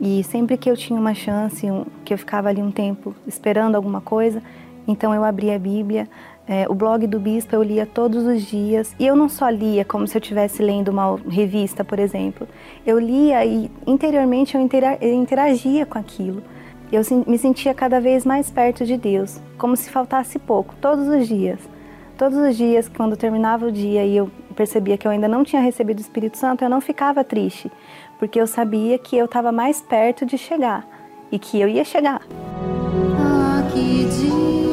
[0.00, 1.66] e sempre que eu tinha uma chance,
[2.04, 4.42] que eu ficava ali um tempo esperando alguma coisa,
[4.88, 6.08] então eu abria a Bíblia,
[6.48, 8.96] é, o blog do bispo eu lia todos os dias.
[8.98, 12.48] E eu não só lia como se eu estivesse lendo uma revista, por exemplo.
[12.86, 14.60] Eu lia e interiormente eu
[15.12, 16.42] interagia com aquilo.
[16.90, 21.28] Eu me sentia cada vez mais perto de Deus, como se faltasse pouco, todos os
[21.28, 21.60] dias.
[22.16, 25.60] Todos os dias, quando terminava o dia e eu percebia que eu ainda não tinha
[25.60, 27.70] recebido o Espírito Santo, eu não ficava triste,
[28.18, 30.84] porque eu sabia que eu estava mais perto de chegar
[31.30, 32.22] e que eu ia chegar.
[33.20, 34.67] Ah, que dia.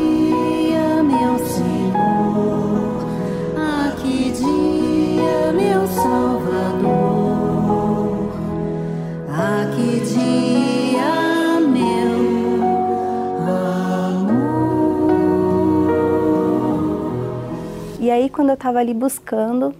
[18.05, 19.73] E aí, quando eu estava ali buscando,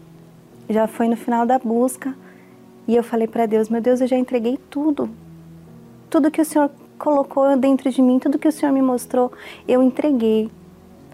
[0.68, 2.16] já foi no final da busca,
[2.88, 5.10] e eu falei para Deus: Meu Deus, eu já entreguei tudo.
[6.10, 9.32] Tudo que o Senhor colocou dentro de mim, tudo que o Senhor me mostrou,
[9.68, 10.50] eu entreguei.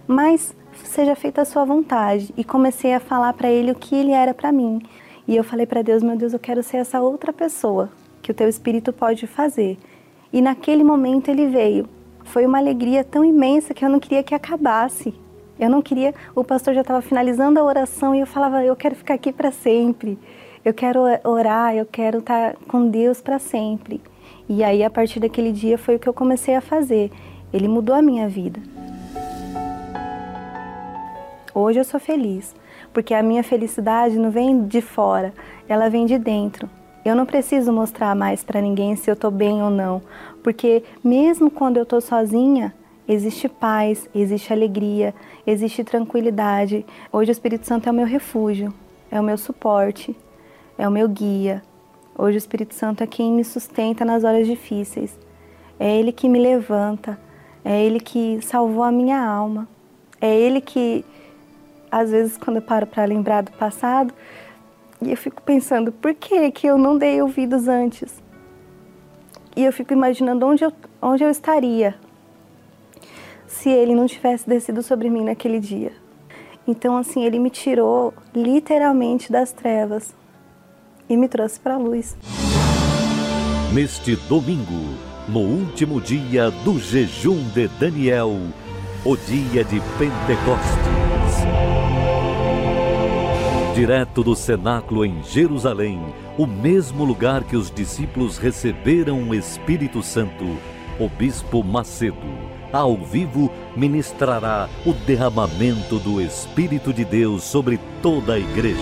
[0.08, 2.34] Mas seja feita a sua vontade.
[2.38, 4.82] E comecei a falar para ele o que ele era para mim.
[5.28, 7.90] E eu falei para Deus: Meu Deus, eu quero ser essa outra pessoa
[8.22, 9.78] que o teu espírito pode fazer.
[10.32, 11.88] E naquele momento ele veio.
[12.24, 15.14] Foi uma alegria tão imensa que eu não queria que acabasse.
[15.60, 18.96] Eu não queria, o pastor já estava finalizando a oração e eu falava, eu quero
[18.96, 20.18] ficar aqui para sempre.
[20.64, 24.02] Eu quero orar, eu quero estar tá com Deus para sempre.
[24.48, 27.12] E aí a partir daquele dia foi o que eu comecei a fazer.
[27.54, 28.60] Ele mudou a minha vida.
[31.54, 32.56] Hoje eu sou feliz,
[32.94, 35.34] porque a minha felicidade não vem de fora,
[35.68, 36.70] ela vem de dentro.
[37.04, 40.04] Eu não preciso mostrar mais para ninguém se eu estou bem ou não,
[40.44, 42.74] porque mesmo quando eu estou sozinha,
[43.08, 45.14] existe paz, existe alegria,
[45.46, 46.86] existe tranquilidade.
[47.12, 48.72] Hoje o Espírito Santo é o meu refúgio,
[49.10, 50.16] é o meu suporte,
[50.78, 51.64] é o meu guia.
[52.16, 55.18] Hoje o Espírito Santo é quem me sustenta nas horas difíceis.
[55.80, 57.20] É Ele que me levanta,
[57.66, 59.68] é Ele que salvou a minha alma,
[60.22, 61.04] é Ele que,
[61.92, 64.14] às vezes, quando eu paro para lembrar do passado,
[65.10, 68.22] eu fico pensando, por que, que eu não dei ouvidos antes?
[69.56, 71.96] E eu fico imaginando onde eu, onde eu estaria
[73.48, 75.92] se ele não tivesse descido sobre mim naquele dia.
[76.68, 80.14] Então, assim, ele me tirou literalmente das trevas
[81.10, 82.16] e me trouxe para a luz.
[83.74, 84.96] Neste domingo,
[85.28, 88.38] no último dia do jejum de Daniel,
[89.04, 91.81] o dia de Pentecostes.
[93.74, 96.00] Direto do cenáculo em Jerusalém,
[96.38, 100.58] o mesmo lugar que os discípulos receberam o Espírito Santo,
[101.00, 102.18] o bispo Macedo
[102.74, 108.80] ao vivo, ministrará o derramamento do Espírito de Deus sobre toda a igreja.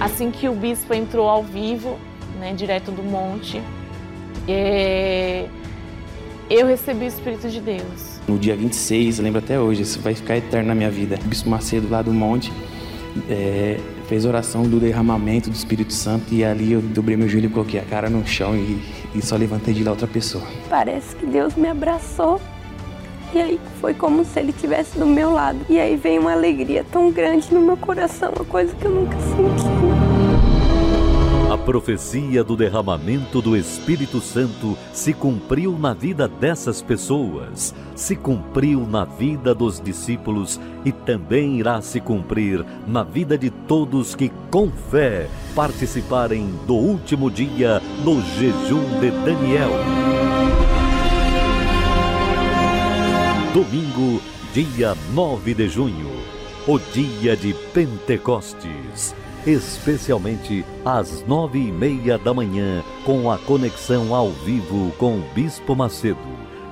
[0.00, 1.98] Assim que o bispo entrou ao vivo,
[2.38, 3.62] né, direto do monte,
[4.48, 5.46] é...
[6.48, 8.07] eu recebi o Espírito de Deus.
[8.28, 11.18] No dia 26, eu lembro até hoje, isso vai ficar eterno na minha vida.
[11.24, 12.52] O bispo Macedo lá do monte
[13.28, 17.50] é, fez oração do derramamento do Espírito Santo e ali eu dobrei meu joelho e
[17.50, 18.82] coloquei a cara no chão e,
[19.14, 20.44] e só levantei de lá outra pessoa.
[20.68, 22.38] Parece que Deus me abraçou
[23.34, 25.58] e aí foi como se ele estivesse do meu lado.
[25.68, 29.16] E aí veio uma alegria tão grande no meu coração, uma coisa que eu nunca
[29.20, 30.07] senti.
[31.68, 39.04] Profecia do derramamento do Espírito Santo se cumpriu na vida dessas pessoas, se cumpriu na
[39.04, 45.28] vida dos discípulos e também irá se cumprir na vida de todos que, com fé,
[45.54, 49.72] participarem do último dia no jejum de Daniel.
[53.52, 54.22] Domingo,
[54.54, 56.10] dia 9 de junho,
[56.66, 59.14] o dia de Pentecostes
[59.46, 65.74] especialmente às nove e meia da manhã, com a conexão ao vivo com o Bispo
[65.74, 66.18] Macedo,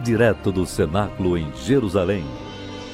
[0.02, 2.24] direto do Cenáculo em Jerusalém.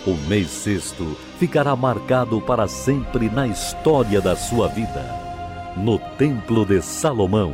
[0.07, 5.05] O mês sexto ficará marcado para sempre na história da sua vida.
[5.77, 7.53] No Templo de Salomão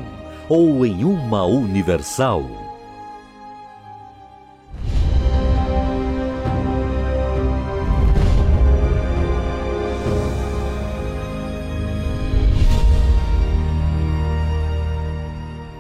[0.49, 2.68] ou em uma universal.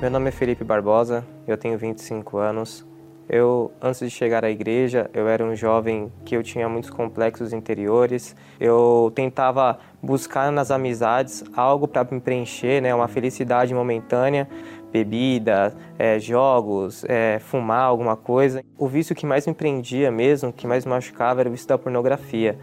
[0.01, 2.86] Meu nome é Felipe Barbosa, eu tenho 25 anos,
[3.28, 7.53] eu, antes de chegar à igreja, eu era um jovem que eu tinha muitos complexos
[7.53, 8.34] interiores.
[8.59, 14.49] Eu tentava buscar nas amizades algo para me preencher, né, uma felicidade momentânea,
[14.90, 18.64] bebida, é, jogos, é, fumar alguma coisa.
[18.78, 21.76] O vício que mais me prendia mesmo, que mais me machucava, era o vício da
[21.76, 22.59] pornografia,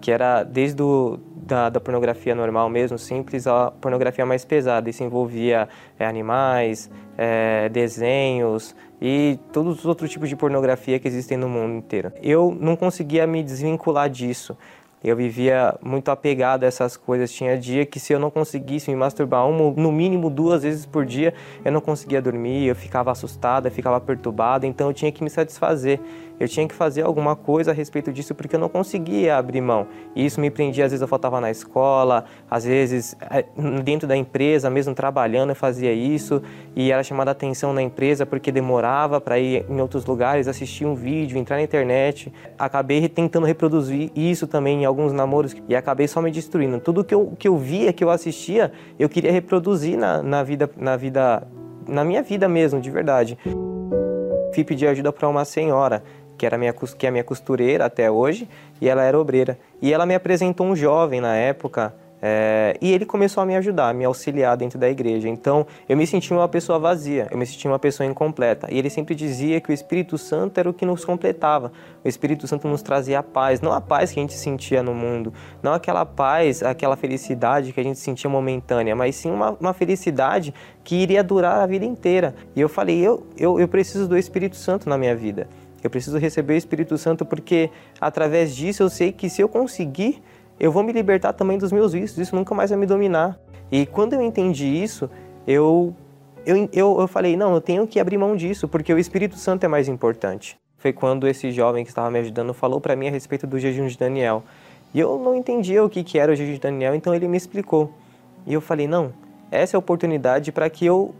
[0.00, 4.88] que era desde o, da, da, pornografia normal mesmo, simples, a pornografia mais pesada.
[4.88, 11.36] Isso envolvia é, animais, é, desenhos, e todos os outros tipos de pornografia que existem
[11.36, 12.12] no mundo inteiro.
[12.22, 14.56] Eu não conseguia me desvincular disso.
[15.02, 17.32] Eu vivia muito apegado a essas coisas.
[17.32, 21.06] Tinha dia que se eu não conseguisse me masturbar uma, no mínimo duas vezes por
[21.06, 21.32] dia,
[21.64, 25.30] eu não conseguia dormir, eu ficava assustado, eu ficava perturbado, então eu tinha que me
[25.30, 25.98] satisfazer
[26.40, 29.86] eu tinha que fazer alguma coisa a respeito disso porque eu não conseguia abrir mão.
[30.16, 33.44] E isso me prendia, às vezes eu faltava na escola, às vezes é,
[33.84, 36.42] dentro da empresa, mesmo trabalhando, eu fazia isso
[36.74, 40.94] e era chamada atenção na empresa porque demorava para ir em outros lugares, assistir um
[40.94, 42.32] vídeo, entrar na internet.
[42.58, 46.80] Acabei tentando reproduzir isso também em alguns namoros e acabei só me destruindo.
[46.80, 50.70] Tudo que eu, que eu via, que eu assistia, eu queria reproduzir na, na vida,
[50.74, 51.46] na vida,
[51.86, 53.36] na minha vida mesmo, de verdade.
[54.52, 56.02] Fui pedir ajuda para uma senhora
[56.40, 58.48] que, era minha, que é minha costureira até hoje,
[58.80, 59.58] e ela era obreira.
[59.82, 63.90] E ela me apresentou um jovem na época, é, e ele começou a me ajudar,
[63.90, 65.28] a me auxiliar dentro da igreja.
[65.28, 68.68] Então, eu me sentia uma pessoa vazia, eu me sentia uma pessoa incompleta.
[68.70, 71.72] E ele sempre dizia que o Espírito Santo era o que nos completava.
[72.02, 74.94] O Espírito Santo nos trazia a paz, não a paz que a gente sentia no
[74.94, 79.74] mundo, não aquela paz, aquela felicidade que a gente sentia momentânea, mas sim uma, uma
[79.74, 82.34] felicidade que iria durar a vida inteira.
[82.56, 85.46] E eu falei, eu, eu, eu preciso do Espírito Santo na minha vida.
[85.82, 87.70] Eu preciso receber o Espírito Santo porque
[88.00, 90.22] através disso eu sei que se eu conseguir,
[90.58, 93.38] eu vou me libertar também dos meus vícios, isso nunca mais vai me dominar.
[93.72, 95.08] E quando eu entendi isso,
[95.46, 95.94] eu,
[96.44, 99.64] eu, eu, eu falei, não, eu tenho que abrir mão disso, porque o Espírito Santo
[99.64, 100.58] é mais importante.
[100.76, 103.86] Foi quando esse jovem que estava me ajudando falou para mim a respeito do jejum
[103.86, 104.42] de Daniel.
[104.92, 107.36] E eu não entendia o que, que era o jejum de Daniel, então ele me
[107.36, 107.92] explicou.
[108.46, 109.12] E eu falei, não,
[109.50, 111.14] essa é a oportunidade para que eu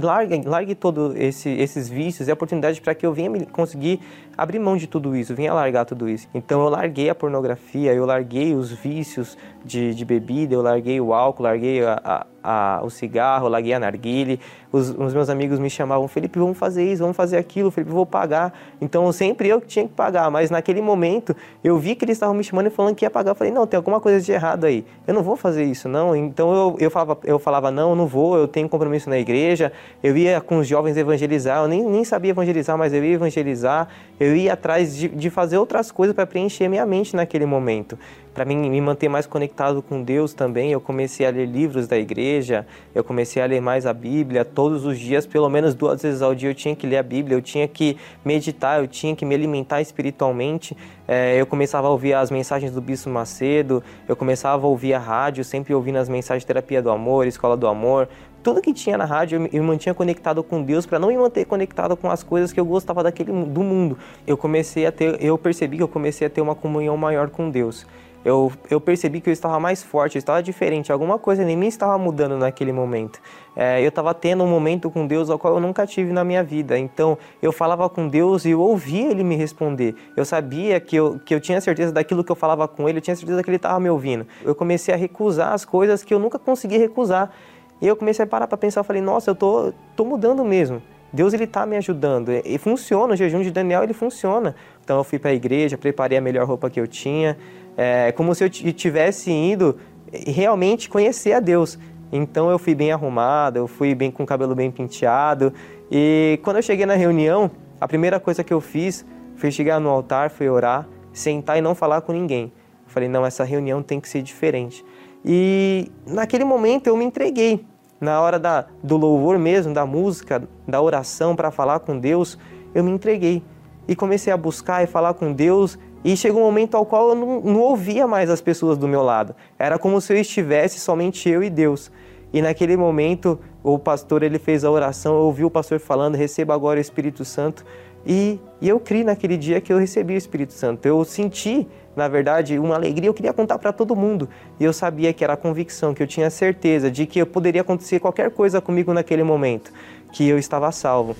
[0.00, 4.00] largue, largue todos esse, esses vícios, é a oportunidade para que eu venha conseguir
[4.36, 6.28] abrir mão de tudo isso, venha largar tudo isso.
[6.34, 11.12] Então eu larguei a pornografia, eu larguei os vícios de, de bebida, eu larguei o
[11.14, 14.38] álcool, larguei a, a a, o cigarro, larguei a narguile.
[14.70, 18.06] Os, os, meus amigos me chamavam, Felipe, vamos fazer isso, vamos fazer aquilo, Felipe, vou
[18.06, 18.52] pagar.
[18.80, 21.34] Então sempre eu que tinha que pagar, mas naquele momento
[21.64, 23.32] eu vi que eles estavam me chamando e falando que ia pagar.
[23.32, 24.86] Eu falei, não, tem alguma coisa de errado aí.
[25.06, 26.14] Eu não vou fazer isso, não.
[26.14, 29.72] Então eu, eu, falava, eu falava, não, eu não vou, eu tenho compromisso na igreja.
[30.00, 33.88] Eu ia com os jovens evangelizar, eu nem, nem sabia evangelizar, mas eu ia evangelizar.
[34.18, 37.98] Eu ia atrás de, de fazer outras coisas para preencher minha mente naquele momento
[38.36, 41.96] para mim me manter mais conectado com Deus também, eu comecei a ler livros da
[41.96, 46.20] igreja, eu comecei a ler mais a Bíblia todos os dias, pelo menos duas vezes
[46.20, 49.24] ao dia eu tinha que ler a Bíblia, eu tinha que meditar, eu tinha que
[49.24, 50.76] me alimentar espiritualmente.
[51.08, 54.98] É, eu começava a ouvir as mensagens do Bispo Macedo, eu começava a ouvir a
[54.98, 58.06] rádio, sempre ouvindo as mensagens terapia do amor, escola do amor,
[58.46, 61.44] tudo que tinha na rádio eu me mantinha conectado com Deus para não me manter
[61.46, 63.98] conectado com as coisas que eu gostava daquele do mundo.
[64.24, 67.50] Eu comecei a ter, eu percebi que eu comecei a ter uma comunhão maior com
[67.50, 67.84] Deus
[68.26, 71.68] eu, eu percebi que eu estava mais forte, eu estava diferente, alguma coisa em mim
[71.68, 73.20] estava mudando naquele momento.
[73.54, 76.42] É, eu estava tendo um momento com Deus ao qual eu nunca tive na minha
[76.42, 76.76] vida.
[76.76, 79.94] Então eu falava com Deus e eu ouvia Ele me responder.
[80.16, 83.02] Eu sabia que eu, que eu tinha certeza daquilo que eu falava com Ele, eu
[83.02, 84.26] tinha certeza que Ele estava me ouvindo.
[84.42, 87.32] Eu comecei a recusar as coisas que eu nunca consegui recusar.
[87.80, 90.82] E eu comecei a parar para pensar, eu falei, nossa, eu tô, tô mudando mesmo.
[91.12, 93.14] Deus ele está me ajudando e funciona.
[93.14, 94.54] O jejum de Daniel ele funciona.
[94.84, 97.36] Então eu fui para a igreja, preparei a melhor roupa que eu tinha,
[97.76, 99.78] é como se eu tivesse indo
[100.26, 101.78] realmente conhecer a Deus.
[102.12, 105.52] Então eu fui bem arrumado, eu fui bem com o cabelo bem penteado.
[105.90, 107.50] E quando eu cheguei na reunião,
[107.80, 109.04] a primeira coisa que eu fiz
[109.36, 112.52] foi chegar no altar, foi orar, sentar e não falar com ninguém.
[112.84, 114.84] Eu falei, não, essa reunião tem que ser diferente.
[115.26, 117.66] E naquele momento eu me entreguei.
[118.00, 122.38] Na hora da, do louvor mesmo, da música, da oração para falar com Deus,
[122.72, 123.42] eu me entreguei.
[123.88, 127.14] E comecei a buscar e falar com Deus e chegou um momento ao qual eu
[127.16, 129.34] não, não ouvia mais as pessoas do meu lado.
[129.58, 131.90] Era como se eu estivesse somente eu e Deus.
[132.32, 136.54] E naquele momento, o pastor ele fez a oração, eu ouvi o pastor falando: "Receba
[136.54, 137.64] agora o Espírito Santo".
[138.06, 140.86] E, e eu criei naquele dia que eu recebi o Espírito Santo.
[140.86, 143.08] Eu senti, na verdade, uma alegria.
[143.08, 144.28] Eu queria contar para todo mundo.
[144.60, 147.98] E eu sabia que era a convicção, que eu tinha certeza de que poderia acontecer
[147.98, 149.72] qualquer coisa comigo naquele momento,
[150.12, 151.16] que eu estava salvo.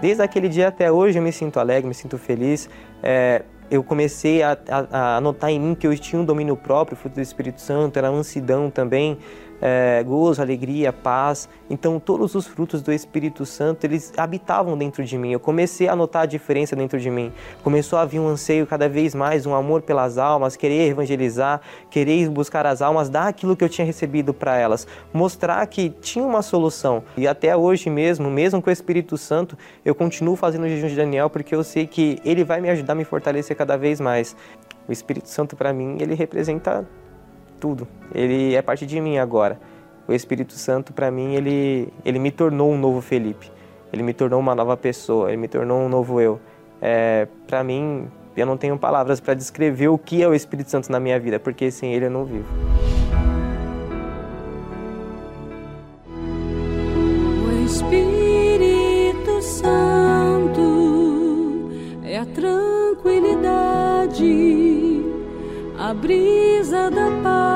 [0.00, 2.68] Desde aquele dia até hoje eu me sinto alegre, me sinto feliz.
[3.02, 6.96] É, eu comecei a, a, a, notar em mim que eu tinha um domínio próprio,
[6.96, 9.18] fruto do Espírito Santo, era mansidão também,
[9.66, 11.48] é, gozo, alegria, paz.
[11.70, 15.32] Então, todos os frutos do Espírito Santo, eles habitavam dentro de mim.
[15.32, 17.32] Eu comecei a notar a diferença dentro de mim.
[17.62, 22.28] Começou a vir um anseio cada vez mais, um amor pelas almas, querer evangelizar, querer
[22.28, 26.42] buscar as almas, dar aquilo que eu tinha recebido para elas, mostrar que tinha uma
[26.42, 27.02] solução.
[27.16, 30.96] E até hoje mesmo, mesmo com o Espírito Santo, eu continuo fazendo o jejum de
[30.96, 34.36] Daniel porque eu sei que ele vai me ajudar a me fortalecer cada vez mais.
[34.86, 36.86] O Espírito Santo para mim, ele representa
[37.64, 37.88] tudo.
[38.14, 39.58] Ele é parte de mim agora.
[40.06, 43.50] O Espírito Santo, para mim, ele, ele me tornou um novo Felipe.
[43.90, 45.30] Ele me tornou uma nova pessoa.
[45.30, 46.38] Ele me tornou um novo eu.
[46.82, 48.06] É, para mim,
[48.36, 51.40] eu não tenho palavras para descrever o que é o Espírito Santo na minha vida,
[51.40, 52.44] porque sem ele eu não vivo.
[57.46, 60.60] O Espírito Santo
[62.04, 64.84] é a tranquilidade
[65.84, 67.53] a brisa da paz,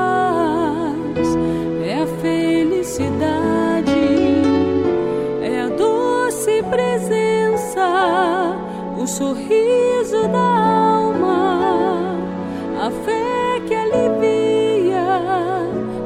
[9.19, 12.15] sorriso da alma,
[12.79, 15.05] a fé que alivia,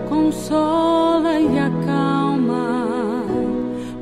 [0.09, 3.23] consola e acalma.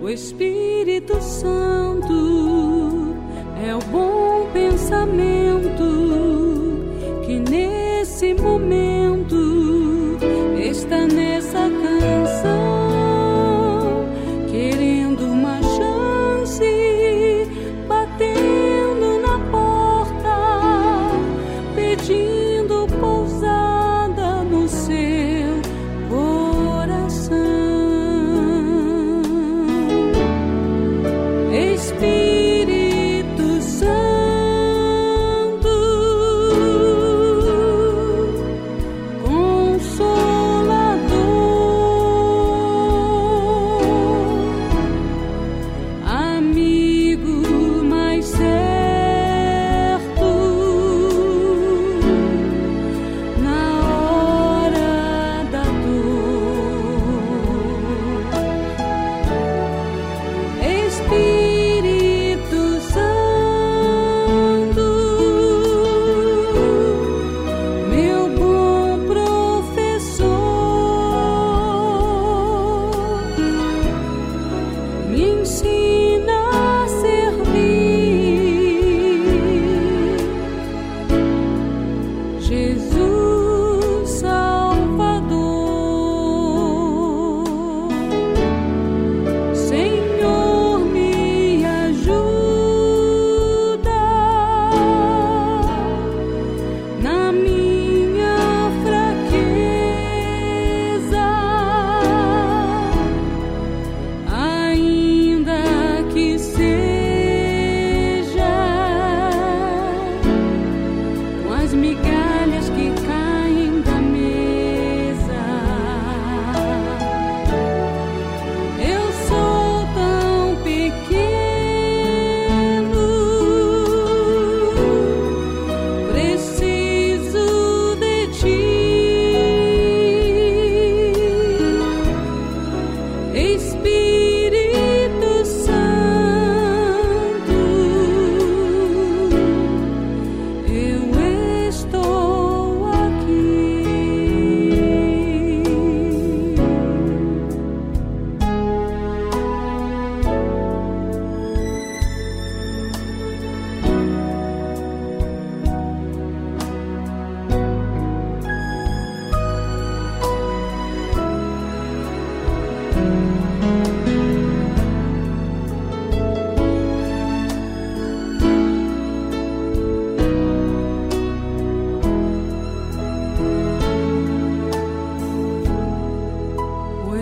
[0.01, 3.14] O Espírito Santo
[3.62, 5.84] é o bom pensamento
[7.26, 8.91] que nesse momento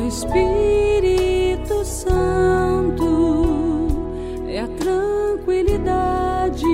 [0.10, 3.06] Espírito Santo
[4.48, 6.66] é a tranquilidade,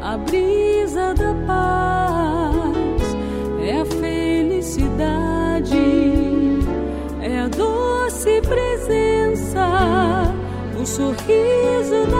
[0.00, 3.02] a brisa da paz,
[3.64, 5.74] é a felicidade,
[7.22, 10.32] é a doce presença,
[10.80, 12.19] o sorriso da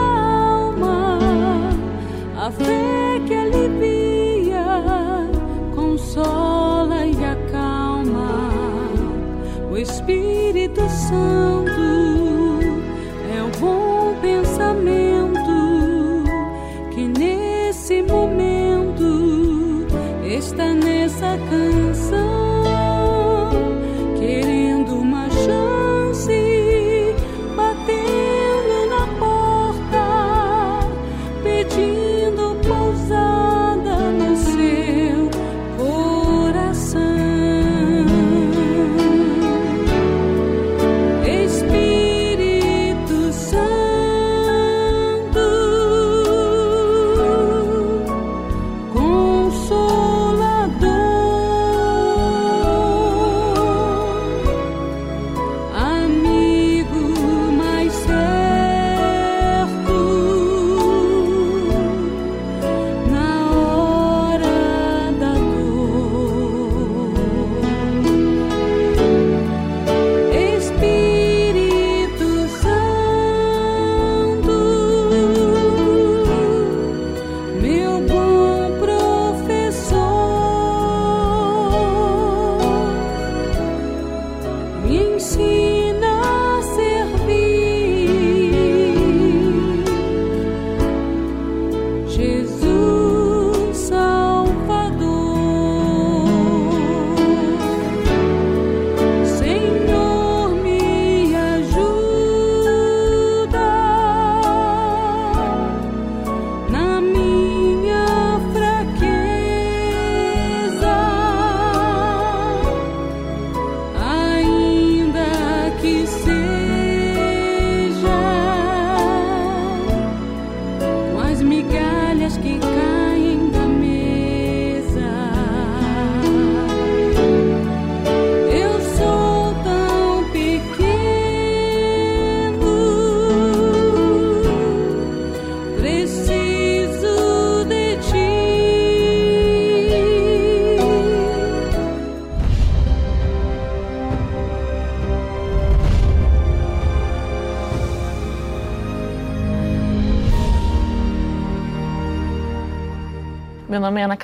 [11.11, 11.50] Espírito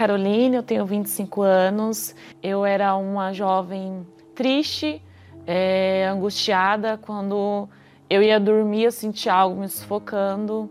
[0.08, 2.16] Carolina, eu tenho 25 anos.
[2.42, 5.02] Eu era uma jovem triste,
[5.46, 6.98] é, angustiada.
[6.98, 7.68] Quando
[8.10, 10.70] eu ia dormir, eu sentia algo me sufocando.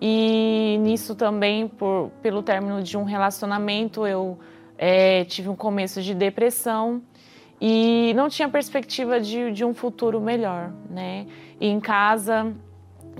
[0.00, 4.38] E nisso também, por, pelo término de um relacionamento, eu
[4.78, 7.02] é, tive um começo de depressão
[7.60, 11.26] e não tinha perspectiva de, de um futuro melhor, né?
[11.60, 12.50] E em casa,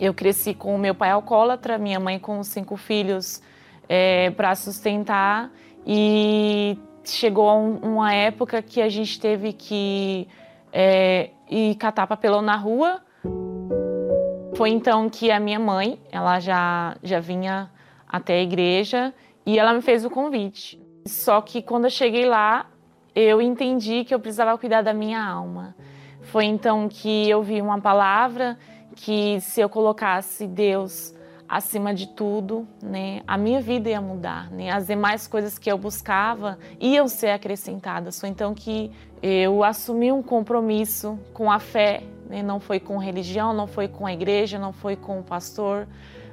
[0.01, 3.43] eu cresci com o meu pai alcoólatra, minha mãe com cinco filhos
[3.93, 5.51] é, para sustentar
[5.85, 10.29] e chegou a um- uma época que a gente teve que
[10.73, 13.01] é, ir catar papelão na rua.
[14.55, 17.69] Foi então que a minha mãe, ela já, já vinha
[18.07, 19.13] até a igreja
[19.45, 20.81] e ela me fez o convite.
[21.05, 22.67] Só que quando eu cheguei lá,
[23.13, 25.75] eu entendi que eu precisava cuidar da minha alma.
[26.23, 28.57] Foi então que eu vi uma palavra
[28.95, 31.13] que se eu colocasse Deus
[31.51, 35.77] acima de tudo, né, a minha vida ia mudar, né, as demais coisas que eu
[35.77, 38.21] buscava iam ser acrescentadas.
[38.21, 43.53] Foi então que eu assumi um compromisso com a fé, né, não foi com religião,
[43.53, 45.89] não foi com a igreja, não foi com o pastor,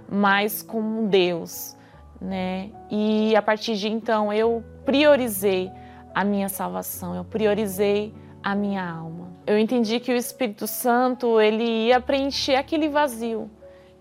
[0.08, 1.76] mas com Deus,
[2.22, 2.70] né?
[2.92, 5.72] E a partir de então eu priorizei
[6.14, 8.14] a minha salvação, eu priorizei
[8.44, 9.30] a minha alma.
[9.48, 13.50] Eu entendi que o Espírito Santo ele ia preencher aquele vazio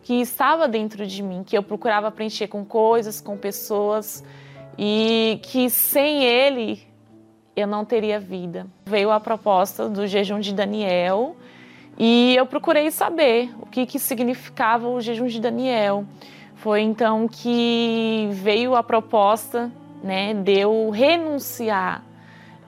[0.07, 4.23] que estava dentro de mim, que eu procurava preencher com coisas, com pessoas
[4.79, 6.81] e que sem ele
[7.57, 8.69] eu não teria vida.
[8.85, 11.35] Veio a proposta do jejum de Daniel
[11.99, 16.05] e eu procurei saber o que, que significava o jejum de Daniel.
[16.55, 19.73] Foi então que veio a proposta
[20.05, 22.05] né, de eu renunciar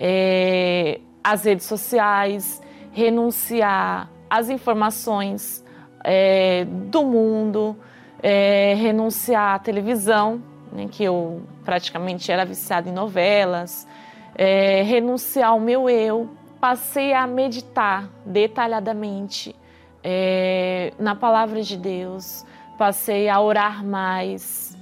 [0.01, 2.61] é, às redes sociais,
[2.91, 5.65] renunciar às informações
[6.11, 7.77] é, do mundo,
[8.23, 10.43] é, renunciar à televisão,
[10.73, 13.87] né, que eu praticamente era viciada em novelas,
[14.35, 16.31] é, renunciar ao meu eu.
[16.59, 19.55] Passei a meditar detalhadamente
[20.03, 22.45] é, na palavra de Deus,
[22.79, 24.77] passei a orar mais,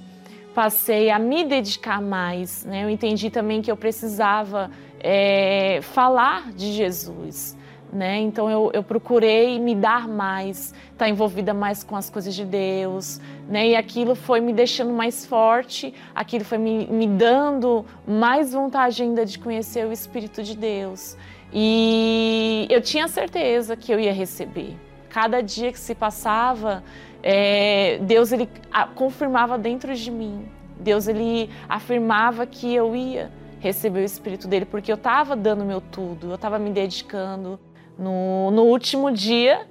[0.55, 2.63] passei a me dedicar mais.
[2.63, 2.85] Né?
[2.85, 7.56] Eu entendi também que eu precisava é, falar de Jesus,
[7.91, 8.19] né?
[8.19, 12.45] Então eu, eu procurei me dar mais, estar tá envolvida mais com as coisas de
[12.45, 13.69] Deus, né?
[13.69, 19.25] E aquilo foi me deixando mais forte, aquilo foi me, me dando mais vontade ainda
[19.25, 21.17] de conhecer o Espírito de Deus.
[21.53, 24.75] E eu tinha certeza que eu ia receber.
[25.09, 26.83] Cada dia que se passava,
[27.23, 28.49] é, Deus ele
[28.95, 30.45] confirmava dentro de mim.
[30.79, 35.81] Deus ele afirmava que eu ia receber o Espírito dele, porque eu estava dando meu
[35.81, 37.59] tudo, eu estava me dedicando.
[37.97, 39.67] No, no último dia,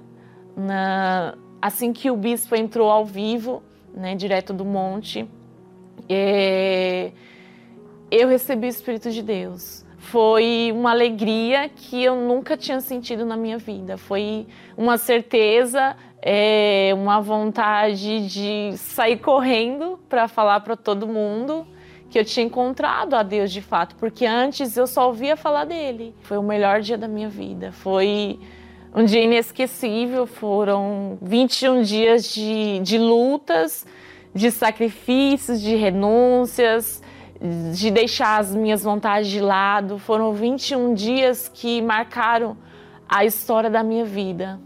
[0.55, 3.63] na, assim que o bispo entrou ao vivo,
[3.93, 5.27] né, direto do monte,
[6.09, 7.11] é,
[8.11, 9.85] eu recebi o Espírito de Deus.
[9.97, 13.97] Foi uma alegria que eu nunca tinha sentido na minha vida.
[13.97, 14.47] Foi
[14.77, 21.67] uma certeza, é, uma vontade de sair correndo para falar para todo mundo
[22.09, 26.15] que eu tinha encontrado a Deus de fato, porque antes eu só ouvia falar dele.
[26.21, 27.71] Foi o melhor dia da minha vida.
[27.71, 28.39] Foi
[28.95, 33.85] um dia inesquecível, foram 21 dias de, de lutas,
[34.33, 37.01] de sacrifícios, de renúncias,
[37.73, 39.99] de deixar as minhas vontades de lado.
[39.99, 42.57] Foram 21 dias que marcaram
[43.07, 44.59] a história da minha vida.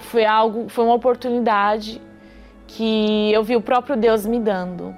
[0.00, 2.00] Foi algo, foi uma oportunidade
[2.66, 4.94] que eu vi o próprio Deus me dando.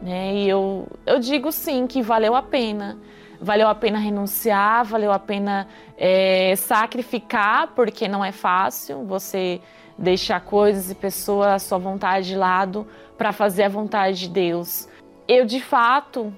[0.00, 0.34] Né?
[0.34, 2.98] E eu, eu digo sim que valeu a pena.
[3.40, 9.60] Valeu a pena renunciar, valeu a pena é, sacrificar, porque não é fácil você
[9.96, 14.88] deixar coisas e pessoas à sua vontade de lado para fazer a vontade de Deus.
[15.26, 16.32] Eu, de fato,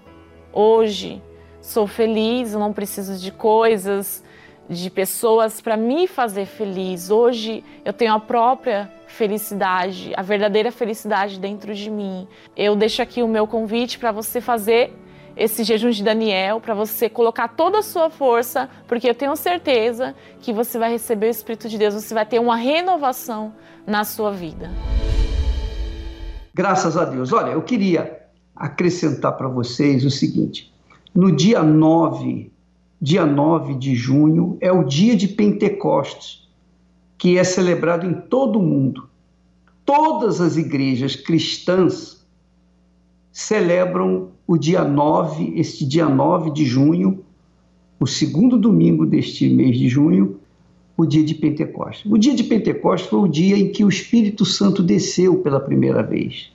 [0.53, 1.23] hoje
[1.61, 4.25] sou feliz, não preciso de coisas,
[4.69, 7.11] de pessoas para me fazer feliz.
[7.11, 12.27] Hoje eu tenho a própria felicidade, a verdadeira felicidade dentro de mim.
[12.57, 14.93] Eu deixo aqui o meu convite para você fazer
[15.37, 20.15] esse jejum de Daniel, para você colocar toda a sua força, porque eu tenho certeza
[20.41, 23.53] que você vai receber o Espírito de Deus, você vai ter uma renovação
[23.87, 24.71] na sua vida.
[26.55, 27.33] Graças a Deus.
[27.33, 28.21] Olha, eu queria
[28.55, 30.73] acrescentar para vocês o seguinte:
[31.15, 32.53] no dia 9,
[33.01, 36.50] dia 9 de junho, é o dia de Pentecostes
[37.21, 39.07] que é celebrado em todo o mundo.
[39.85, 42.27] Todas as igrejas cristãs
[43.31, 47.23] celebram o dia 9, este dia 9 de junho,
[48.01, 50.41] o segundo domingo deste mês de junho,
[50.97, 52.11] o dia de Pentecostes.
[52.11, 56.03] O dia de Pentecostes foi o dia em que o Espírito Santo desceu pela primeira
[56.03, 56.51] vez.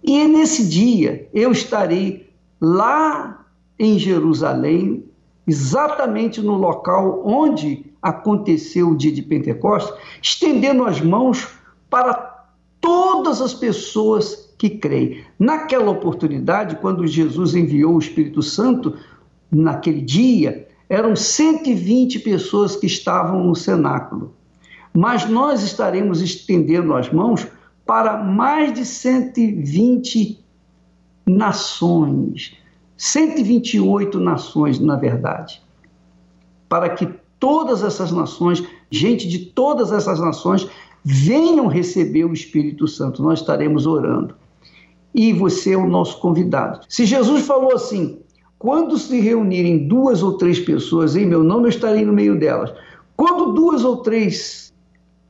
[0.00, 3.44] E é nesse dia eu estarei lá
[3.76, 5.06] em Jerusalém,
[5.44, 9.92] exatamente no local onde aconteceu o dia de Pentecostes,
[10.22, 11.48] estendendo as mãos
[11.88, 12.44] para
[12.78, 15.24] todas as pessoas que creem.
[15.38, 18.94] Naquela oportunidade, quando Jesus enviou o Espírito Santo,
[19.50, 24.34] naquele dia, eram 120 pessoas que estavam no cenáculo.
[24.92, 27.46] Mas nós estaremos estendendo as mãos
[27.86, 30.44] para mais de 120
[31.26, 32.54] nações,
[32.98, 35.62] 128 nações, na verdade,
[36.68, 40.66] para que todas essas nações, gente de todas essas nações,
[41.04, 43.22] venham receber o Espírito Santo.
[43.22, 44.34] Nós estaremos orando.
[45.14, 46.80] E você é o nosso convidado.
[46.88, 48.18] Se Jesus falou assim:
[48.58, 52.72] quando se reunirem duas ou três pessoas em meu nome, eu estarei no meio delas.
[53.14, 54.72] Quando duas ou três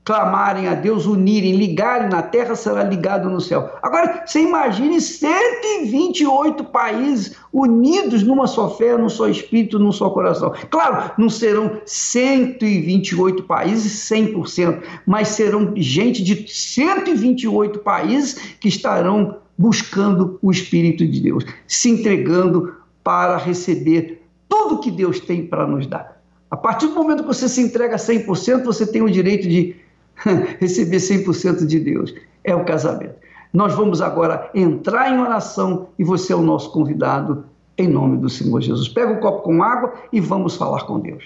[0.05, 3.71] clamarem a Deus, unirem, ligarem na terra, será ligado no céu.
[3.83, 10.53] Agora, você imagine 128 países unidos numa só fé, num só espírito, num só coração.
[10.69, 20.39] Claro, não serão 128 países 100%, mas serão gente de 128 países que estarão buscando
[20.43, 26.21] o Espírito de Deus, se entregando para receber tudo que Deus tem para nos dar.
[26.51, 29.77] A partir do momento que você se entrega 100%, você tem o direito de
[30.61, 32.15] receber 100% de Deus.
[32.43, 33.15] É o casamento.
[33.53, 37.45] Nós vamos agora entrar em oração e você é o nosso convidado
[37.79, 38.89] em nome do Senhor Jesus.
[38.89, 41.25] Pega um copo com água e vamos falar com Deus.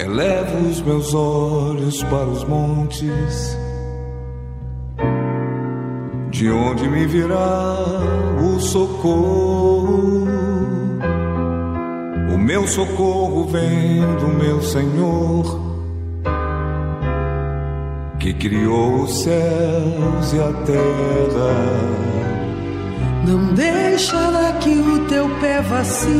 [0.00, 3.56] Elevo os meus olhos para os montes,
[6.30, 7.76] de onde me virá
[8.42, 10.26] o socorro.
[12.34, 15.63] O meu socorro vem do meu Senhor
[18.24, 21.52] que criou os céus e a terra.
[23.28, 26.14] Não deixará que o teu pé vacile.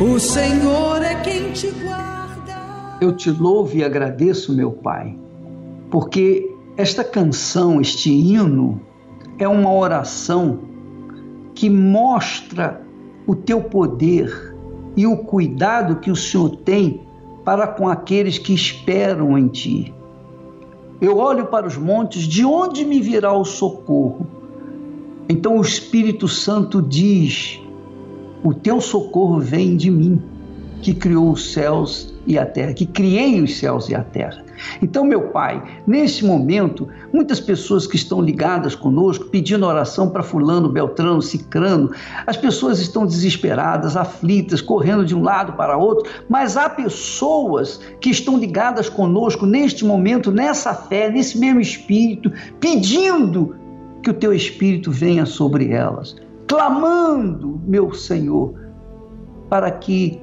[0.00, 2.96] O Senhor é quem te guarda.
[3.00, 5.18] Eu te louvo e agradeço, meu Pai,
[5.90, 8.80] porque esta canção, este hino,
[9.36, 10.60] é uma oração
[11.56, 12.80] que mostra
[13.26, 14.54] o teu poder
[14.96, 17.05] e o cuidado que o Senhor tem
[17.46, 19.94] para com aqueles que esperam em ti.
[21.00, 24.26] Eu olho para os montes, de onde me virá o socorro?
[25.28, 27.60] Então o Espírito Santo diz:
[28.42, 30.20] O teu socorro vem de mim,
[30.82, 34.44] que criou os céus e a terra, que criei os céus e a terra.
[34.80, 40.68] Então, meu Pai, nesse momento, muitas pessoas que estão ligadas conosco, pedindo oração para Fulano,
[40.68, 41.90] Beltrano, Cicrano,
[42.26, 48.10] as pessoas estão desesperadas, aflitas, correndo de um lado para outro, mas há pessoas que
[48.10, 53.54] estão ligadas conosco neste momento, nessa fé, nesse mesmo espírito, pedindo
[54.02, 56.16] que o teu espírito venha sobre elas,
[56.46, 58.54] clamando, meu Senhor,
[59.48, 60.20] para que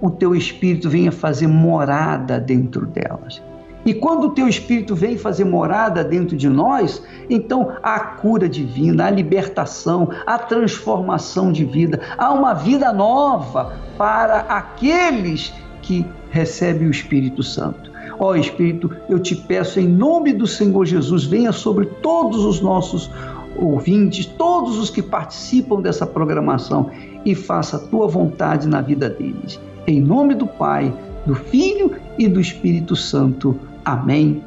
[0.00, 3.42] o teu espírito venha fazer morada dentro delas.
[3.84, 9.06] E quando o teu Espírito vem fazer morada dentro de nós, então há cura divina,
[9.06, 16.90] há libertação, há transformação de vida, há uma vida nova para aqueles que recebem o
[16.90, 17.92] Espírito Santo.
[18.18, 22.60] Ó oh, Espírito, eu te peço em nome do Senhor Jesus, venha sobre todos os
[22.62, 23.10] nossos
[23.56, 26.90] ouvintes, todos os que participam dessa programação
[27.24, 29.60] e faça a tua vontade na vida deles.
[29.86, 30.92] Em nome do Pai,
[31.26, 33.58] do Filho e do Espírito Santo.
[33.84, 34.42] Amém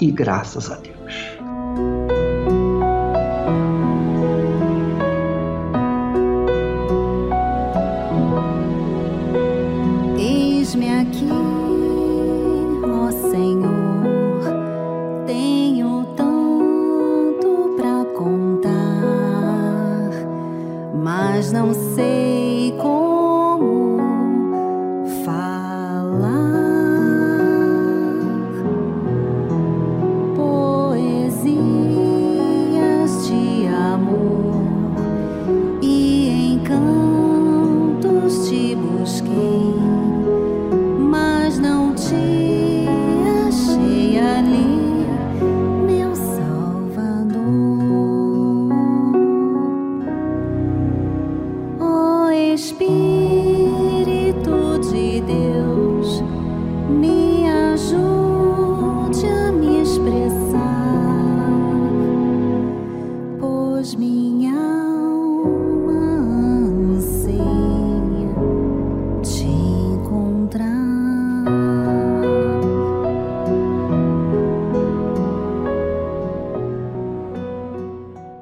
[0.00, 2.13] e graças a Deus.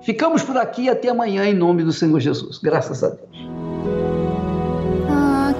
[0.03, 2.59] Ficamos por aqui até amanhã em nome do Senhor Jesus.
[2.59, 3.21] Graças a Deus.
[5.09, 5.55] Ah,